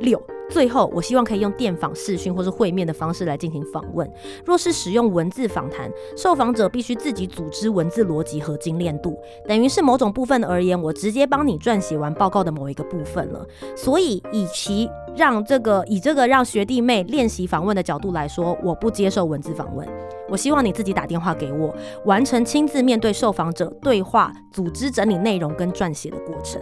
[0.00, 0.20] 六，
[0.50, 4.10] 最后，我希望可以用电访、视讯或是会面的方式来进行访问。
[4.44, 13.46] 若是使用文字访谈，受访者必须自己组织文字逻辑和精炼度，等于是某种部分而言，我直接帮你撰写完报告的某一个部分了。
[13.76, 19.86] 所以，以其让这个以这个让学弟妹练习访问的角度来说，我不接受文字访问。
[20.28, 26.60] 我希望你自己打电话给我，完成亲自面对受访者对话、组织整理内容跟撰写的过程。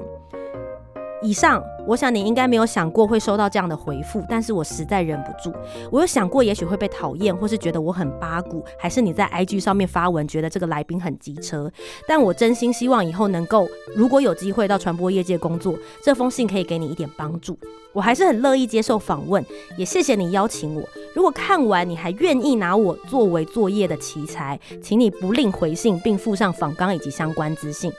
[1.21, 5.53] 以上，我想你应该没有想过会收到这样的回复，但是我实在忍不住。
[5.91, 11.71] 我有想过，也许会被讨厌，或是觉得我很八股，还是你在 IG 上面发文，觉得这个来宾很机车。
[12.07, 17.59] 但我真心希望以后能够，如果有机会到传播业界工作，这封信可以给你一点帮助。
[17.93, 19.45] 我还是很乐意接受访问，
[19.77, 20.89] 也谢谢你邀请我。
[21.17, 27.91] 如果看完你还愿意拿我作为作业的奇才，请你不吝回信，并附上访纲以及相关资讯。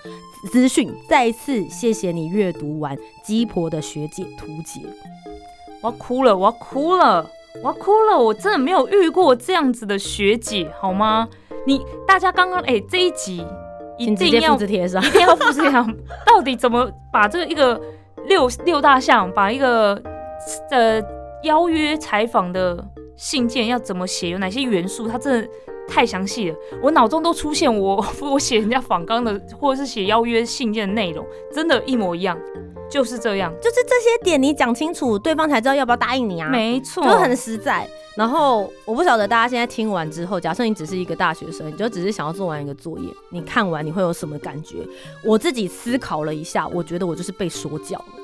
[0.48, 4.82] 资讯再一次谢谢你阅读完鸡婆的学姐图解。
[5.82, 7.30] 我要哭了，我要哭了，
[7.64, 8.18] 我要哭了！
[8.18, 11.28] 我真的没有遇过这样子的学姐，好吗？
[11.66, 13.46] 你大家刚刚哎、这一集
[13.98, 15.04] 一定要复制贴上。
[15.04, 15.94] 一定要复制贴上，
[16.26, 17.80] 到底怎么把这个一个
[18.28, 20.02] 六六大项，把一个
[20.72, 21.02] 呃
[21.44, 22.84] 邀约采访的
[23.20, 25.50] 信件要怎么写，有哪些元素，它真的
[25.90, 32.40] 太详细了，我脑中都出现我我写人家访纲的或者是写邀约信件的内容，真的，一模一样，
[32.90, 36.48] 就是这样，就是这些点你讲清楚，对方才知道要不要答应你啊。
[36.48, 37.86] 没错，就很实在。
[38.16, 44.78] 然后我不晓得大家现在听完之后，假设你只是一个大学生，你就只是想要做完一个作业，你看完你会有什么感觉？
[45.26, 48.19] 我自己思考了一下，我觉得我就是被说教了。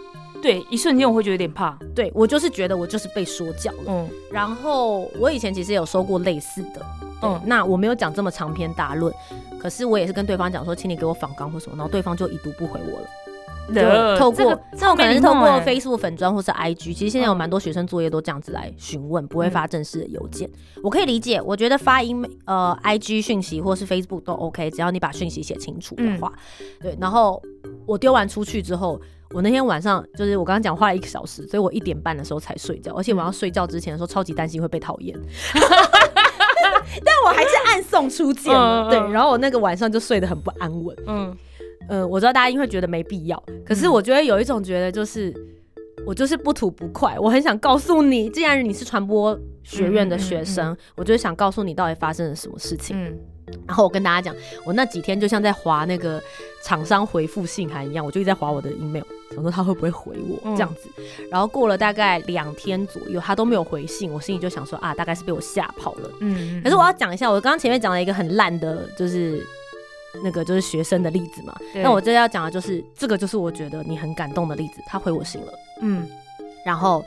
[0.46, 3.86] 对，一瞬间我会觉得有点怕，对我就是觉得我就是被说教了。
[3.88, 4.08] 嗯。
[4.32, 6.86] 然后我以前其实有收过类似的，
[7.24, 9.12] 嗯，那我没有讲这么长篇大论，
[9.60, 13.08] 可是我也是跟对方讲说，请你给我访纲或什么，然后对方就已读不回我了。
[13.74, 13.82] 就
[14.20, 20.48] 透过，这种可能是透过 Facebook 粉砖或是 IG，其实现在有蛮多学生作业都这样子来询问，不会发正式的邮件。
[20.84, 26.32] 我可以理解，我觉得发 email 呃 IG 讯息或是 Facebook 都 OK，只要你把讯息写清楚的话。
[26.80, 27.42] 对，然后
[27.88, 29.02] 我丢完出去之后，
[29.32, 35.18] 我那天晚上就是我刚刚讲花了一个小时，所以我一点半的时候才睡觉，而且晚上睡觉之前的时候超级担心会被讨厌，
[35.54, 38.90] 但我还是暗送出剑了。
[38.90, 40.96] 对，然后我那个晚上就睡得很不安稳。
[41.08, 41.36] 嗯。
[41.88, 45.32] 呃，我知道大家应该会觉得没必要，可是我觉得有一种觉得就是，
[46.04, 52.98] 我就是不吐不快，我很想告诉你，既然你是传播学院的学生，我就是想告诉你到底发生了什么事情。
[53.00, 53.16] 嗯，
[53.68, 56.20] 然后我跟大家讲，我那几天就像在划那个
[56.64, 59.04] 厂商回复信函一样，我就一直在划我的 email，
[59.36, 60.90] 想说他会不会回我这样子。
[61.30, 66.10] 然后过了大概两天左右，他都没有回信，我心里就想说啊，大概是被我吓跑了。
[66.22, 69.46] 嗯，可是我要讲一下，我刚刚前面讲了一个很烂的，就是。
[70.24, 74.82] 那个就是学生的例子嘛，那我这要讲的就是这个，就是我觉得你很感动的例子。
[74.88, 76.08] 他回我信了，嗯，
[76.66, 77.04] 然后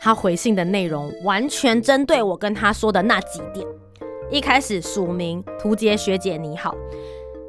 [0.00, 3.66] 他回信的内容完全针对我跟他说的那几点。
[4.30, 6.74] 一开始署名图杰学姐你好。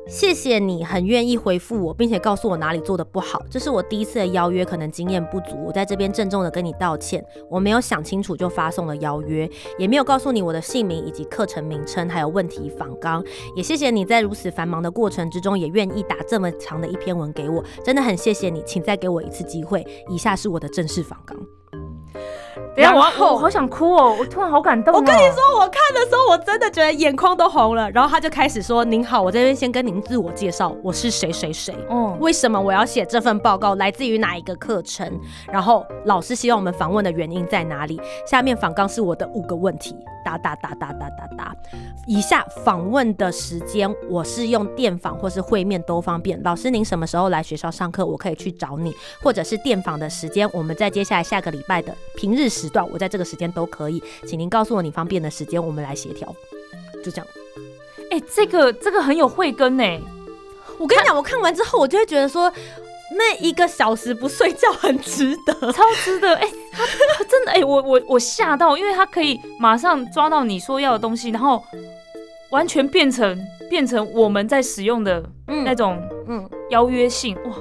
[0.08, 3.44] 谢谢你很愿意回复我，并且告诉我哪里做的不好。
[3.50, 7.24] 这是我第一次的邀约，可能经验不足，我在这边郑重的跟你道歉。
[7.50, 13.24] 我没有想清楚就发送了邀约，也没有告诉你我的姓名以及课程名称，还有问题访纲。
[13.56, 19.86] 也谢谢你在如此繁忙的过程之中，也愿意打这么长的一篇文给我，真的很谢谢你，请再给我一次机会。
[20.10, 21.38] 以下是我的正式访纲。
[22.76, 24.94] 然后我好想哭哦，我突然好感动。
[24.94, 27.90] 我跟你说，我看的时候我真的觉得眼眶都红了。
[27.92, 31.76] 然后他就开始说：“您好，我这边先跟您自我介绍，我是谁谁谁。
[31.90, 33.76] 嗯，为什么我要写这份报告？
[33.76, 35.12] 来自于哪一个课程？
[35.52, 38.00] 然后老师希望我们访问的原因在哪里？
[38.26, 39.96] 下面访纲是我的五个问题。
[40.28, 41.56] 哒哒哒哒哒哒哒。
[42.06, 46.42] 以下访问的时间，我是用电访或是会面都方便。
[46.44, 48.06] 老师您什么时候来学校上课？
[48.06, 56.28] 我可以去找你，或者是电访的时间，我们在接下来下个礼拜的平日时。”段，我在这个时间都可以，请您告诉我你方便的时间，我们来协调。
[57.02, 57.28] 就这样，
[58.12, 59.84] 哎，这个这个很有慧根呢。
[60.78, 62.52] 我跟你讲，我看完之后，我就会觉得说，
[63.16, 66.36] 那一个小时不睡觉很值得， 超值得。
[66.36, 71.64] 哎，他真的，哎，我我我吓到，因为他可以马上抓到你说要的东西，然后
[72.52, 73.40] 完全变成
[73.70, 77.56] 变成我们在使用的那种嗯邀约性哇。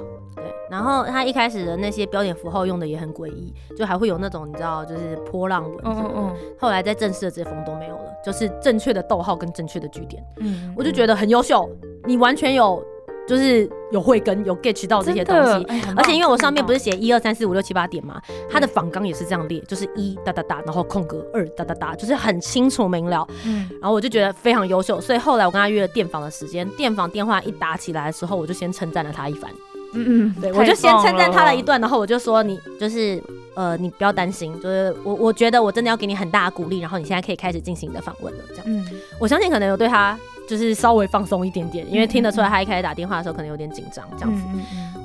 [0.68, 5.80] 然后他一开始的那些标点符号用的也很诡异，就还会有那种你知道，就是波浪纹。
[5.84, 6.36] 嗯嗯。
[6.58, 10.20] 后来在正式的这些风都没有了，就是正确的逗号跟正确的句点。
[10.40, 10.74] 嗯。
[10.76, 11.70] 我就觉得很优秀，
[12.04, 12.84] 你完全有
[13.26, 15.66] 就是有慧根，有 get 到这些东西。
[15.96, 18.20] 而且因为我上面不是写一二三四五六七八点嘛，
[18.50, 23.26] 他的仿纲也是这样列，就是一哒哒哒，然后空格二哒哒哒，就是很清楚明了。
[23.44, 23.68] 嗯。
[23.80, 29.50] 然后我就觉得非常优秀，所以后来我跟他约了电访的时间，电访电话一打起来的时候，我就先称赞了他一番。
[29.94, 33.22] 嗯嗯，对，我就先称赞他了一段，然后我就说你就是
[33.54, 38.64] 呃，你不要担心，就是我我觉得我真的要给你很大的鼓励，然后你现在可以开始进行你的访问了，这样。
[38.66, 38.84] 嗯，
[39.18, 40.18] 我相信可能有对他
[40.48, 44.42] 就是稍微放松一点点，因为听得出来他一开始打电话的时候可能有点紧张，这样子。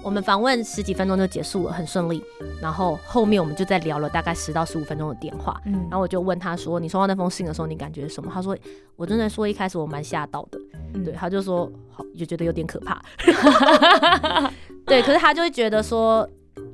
[0.04, 2.24] 我们访问十几分钟就结束了，很顺利。
[2.60, 5.60] 然后后面我们就在聊了大概十到十五分钟的电话。
[5.66, 5.74] 嗯。
[5.89, 8.58] 然后我就问他说：“你收到那封信的时候，你感觉什么？”他说
[8.98, 10.60] ：“我真的说一开始我蛮吓到的。”
[11.06, 13.02] 对，他就说：“好，就觉得有点可怕。
[14.86, 16.28] ”对，可是他就会觉得说，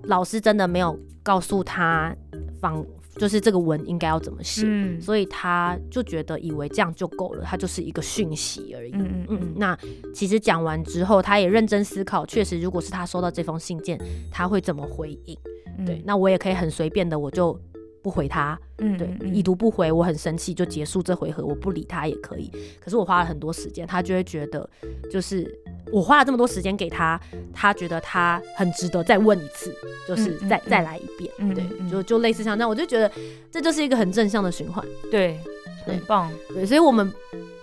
[0.04, 2.16] 老师真的没有告诉他
[2.62, 2.84] 访，
[3.18, 4.66] 就是这个文应该要怎么写，
[5.00, 8.92] 所以他就觉得以为这样就够了，他就是一个讯息而已。
[8.94, 9.54] 嗯嗯嗯。
[9.56, 9.78] 那
[10.14, 14.00] 其实讲完之后，他也认真思考，确实，如果是他收到这封信件，
[14.32, 15.38] 他会怎么回应？
[15.86, 17.60] 对，那我也可以很随便的，我就。
[18.02, 22.52] 不回他，嗯，对，已读不回，我很生气，就结束这回合，我不理他也可以。
[22.80, 24.70] 可是我花了很多时间，他就会觉得，
[25.12, 25.50] 就是
[25.92, 27.20] 我花了这么多时间给他，
[27.54, 29.76] 他觉得他很值得再问一次，
[30.08, 33.12] 就是再再来一遍，对，就就类似像这样，我就觉得
[33.52, 35.40] 这就是一个很正向的循环，对，
[35.86, 37.12] 很棒，对，所以我们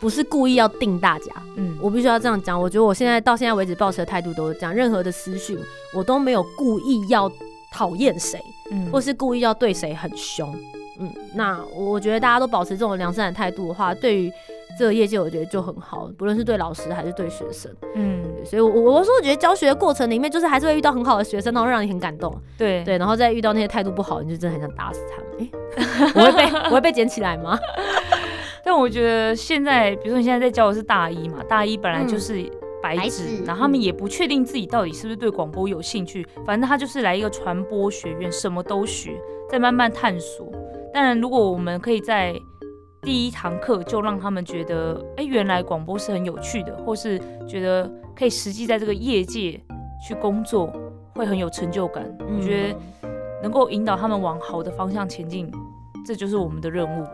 [0.00, 5.58] 不是故意要定大家，嗯，我必须要这样讲，我觉得我现在到现在为止保持的态度都是这样，任何的私讯
[5.94, 7.30] 我都没有故意要。
[7.76, 8.40] 讨厌谁，
[8.70, 10.54] 嗯，或是故意要对谁很凶，
[10.98, 14.32] 嗯，那我觉得大家都保持这种良善的态度的话，对于
[14.78, 25.26] 这个业界，我觉得就很好，不论是对老师还是对学生，嗯，所以，我我说，我觉得教学的过程里面，就是还是会遇到很好的学生，然后让你很感动，对对，然后再遇到那些态度不好，你就真的很想打死他们。
[25.38, 27.58] 哎， 我会被我会被捡起来吗？
[28.64, 32.50] 但我觉得现在，比如说你现在在教的是大一嘛，大一本来就是。
[32.84, 39.18] 白纸，然后他们也不确定自己到底是不是对广播有兴趣，反正他就是来一个传播学院，什么都学，
[39.48, 40.52] 再慢慢探索。
[40.92, 42.38] 当然，如果我们可以在
[43.00, 47.18] 第一堂课就让他们觉得，哎，原来广播是很有趣的，或是
[47.48, 49.58] 觉得可以实际在这个业界
[50.06, 50.70] 去工作，
[51.14, 52.04] 会很有成就感。
[52.20, 52.78] 我觉得
[53.42, 55.50] 能够引导他们往好的方向前进，
[56.04, 57.06] 这就是我们的任务。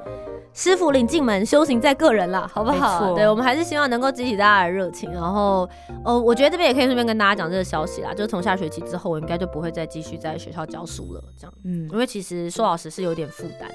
[0.53, 3.15] 师傅领进门，修行在个人啦，好不好？
[3.15, 5.11] 对，我们还是希望能够激起大家的热情。
[5.13, 5.69] 然后，
[6.05, 11.23] 呃，我觉得这边也可以顺便跟大家讲这个消息啦，就是从下学期之后，我应该就不会再继续在学校教书了。
[11.39, 13.71] 这样，嗯，因为其实说老师是有点负担。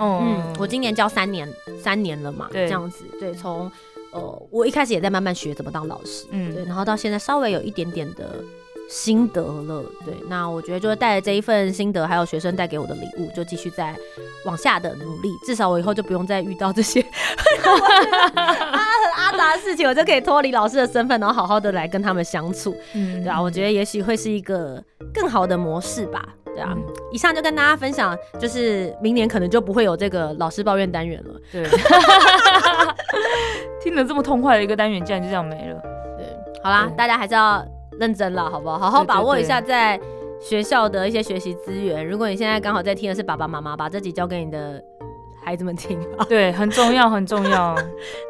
[0.00, 1.48] 嗯，我今年教三年，
[1.82, 3.04] 三年了嘛，这样子。
[3.18, 3.70] 对，从
[4.12, 8.36] 呃，我一开始也在慢慢学怎么当老师，嗯，对，然后到现在稍微有一点点的。
[8.88, 13.94] 心得了，对，那我觉得就是带着这一份心得，还有学生带给我的礼物，就继续再
[14.46, 15.28] 往下的努力。
[15.44, 17.00] 至少我以后就不用再遇到这些
[17.64, 18.80] 阿
[19.16, 22.74] 阿杂的事情，我就可以脱离老师的身份，然后好好的来跟他们相处。
[22.94, 24.82] 嗯，对啊，我觉得也许会是一个
[25.12, 26.26] 更好的模式吧。
[26.46, 26.74] 对啊，
[27.12, 31.34] 以上就跟大家分享，就是明年可能就不会有这个老师抱怨单元了。
[31.52, 31.62] 对，
[33.82, 35.78] 听了这么痛快的一个单元，竟然就这样没了。
[36.16, 36.26] 对，
[36.62, 37.62] 好啦，大家还是要。
[37.98, 38.78] 认真了，好不好？
[38.78, 40.00] 好好把握一下在
[40.40, 42.06] 学校的一些学习资源。
[42.06, 44.82] 如果你现在刚好在听的是爸爸妈妈，把这集交给你的
[45.44, 45.98] 孩子们听。
[46.28, 47.74] 对，很重要，很重要。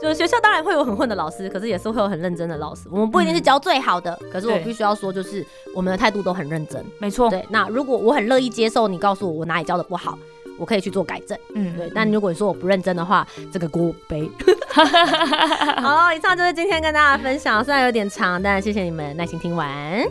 [0.01, 2.89] 就是学校当然会有很混的老师，可是也是会有很认真的老师。
[2.91, 5.45] 我们不一定是教最好的，可是我必须要说，就是
[5.75, 6.85] 我们的态度都很认真。
[6.99, 7.29] 没错。
[7.29, 10.19] 对，那如果我很乐意接受你告诉我我哪里教的不好。
[10.59, 11.91] 我可以去做改正，嗯，对。
[11.95, 14.29] 但如果你说我不认真的话，这个锅背。
[15.81, 20.05] 好，以上就是今天跟大家分享，虽然有点长，但谢谢你们耐心听完。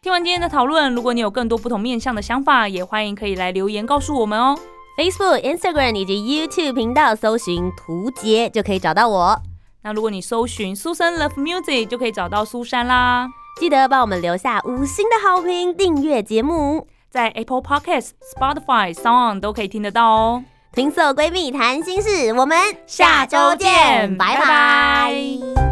[0.00, 4.58] 听完今天的讨论，如果你有更多不同面向的想法，也欢迎可以来留言告诉我们哦。
[4.98, 9.40] Facebook、Instagram 以及 YouTube 频道搜寻“图杰”就可以找到我。
[9.84, 13.28] 那如果你搜寻苏珊 Love Music，就可以找到苏珊啦。
[13.60, 20.44] 记得帮我们留下五星的好评，订阅节目，在 Apple Podcast、Spotify、Sound 都可以听得到哦。
[20.72, 22.56] 听色闺蜜谈心事，我们
[22.86, 25.71] 下周见，拜拜。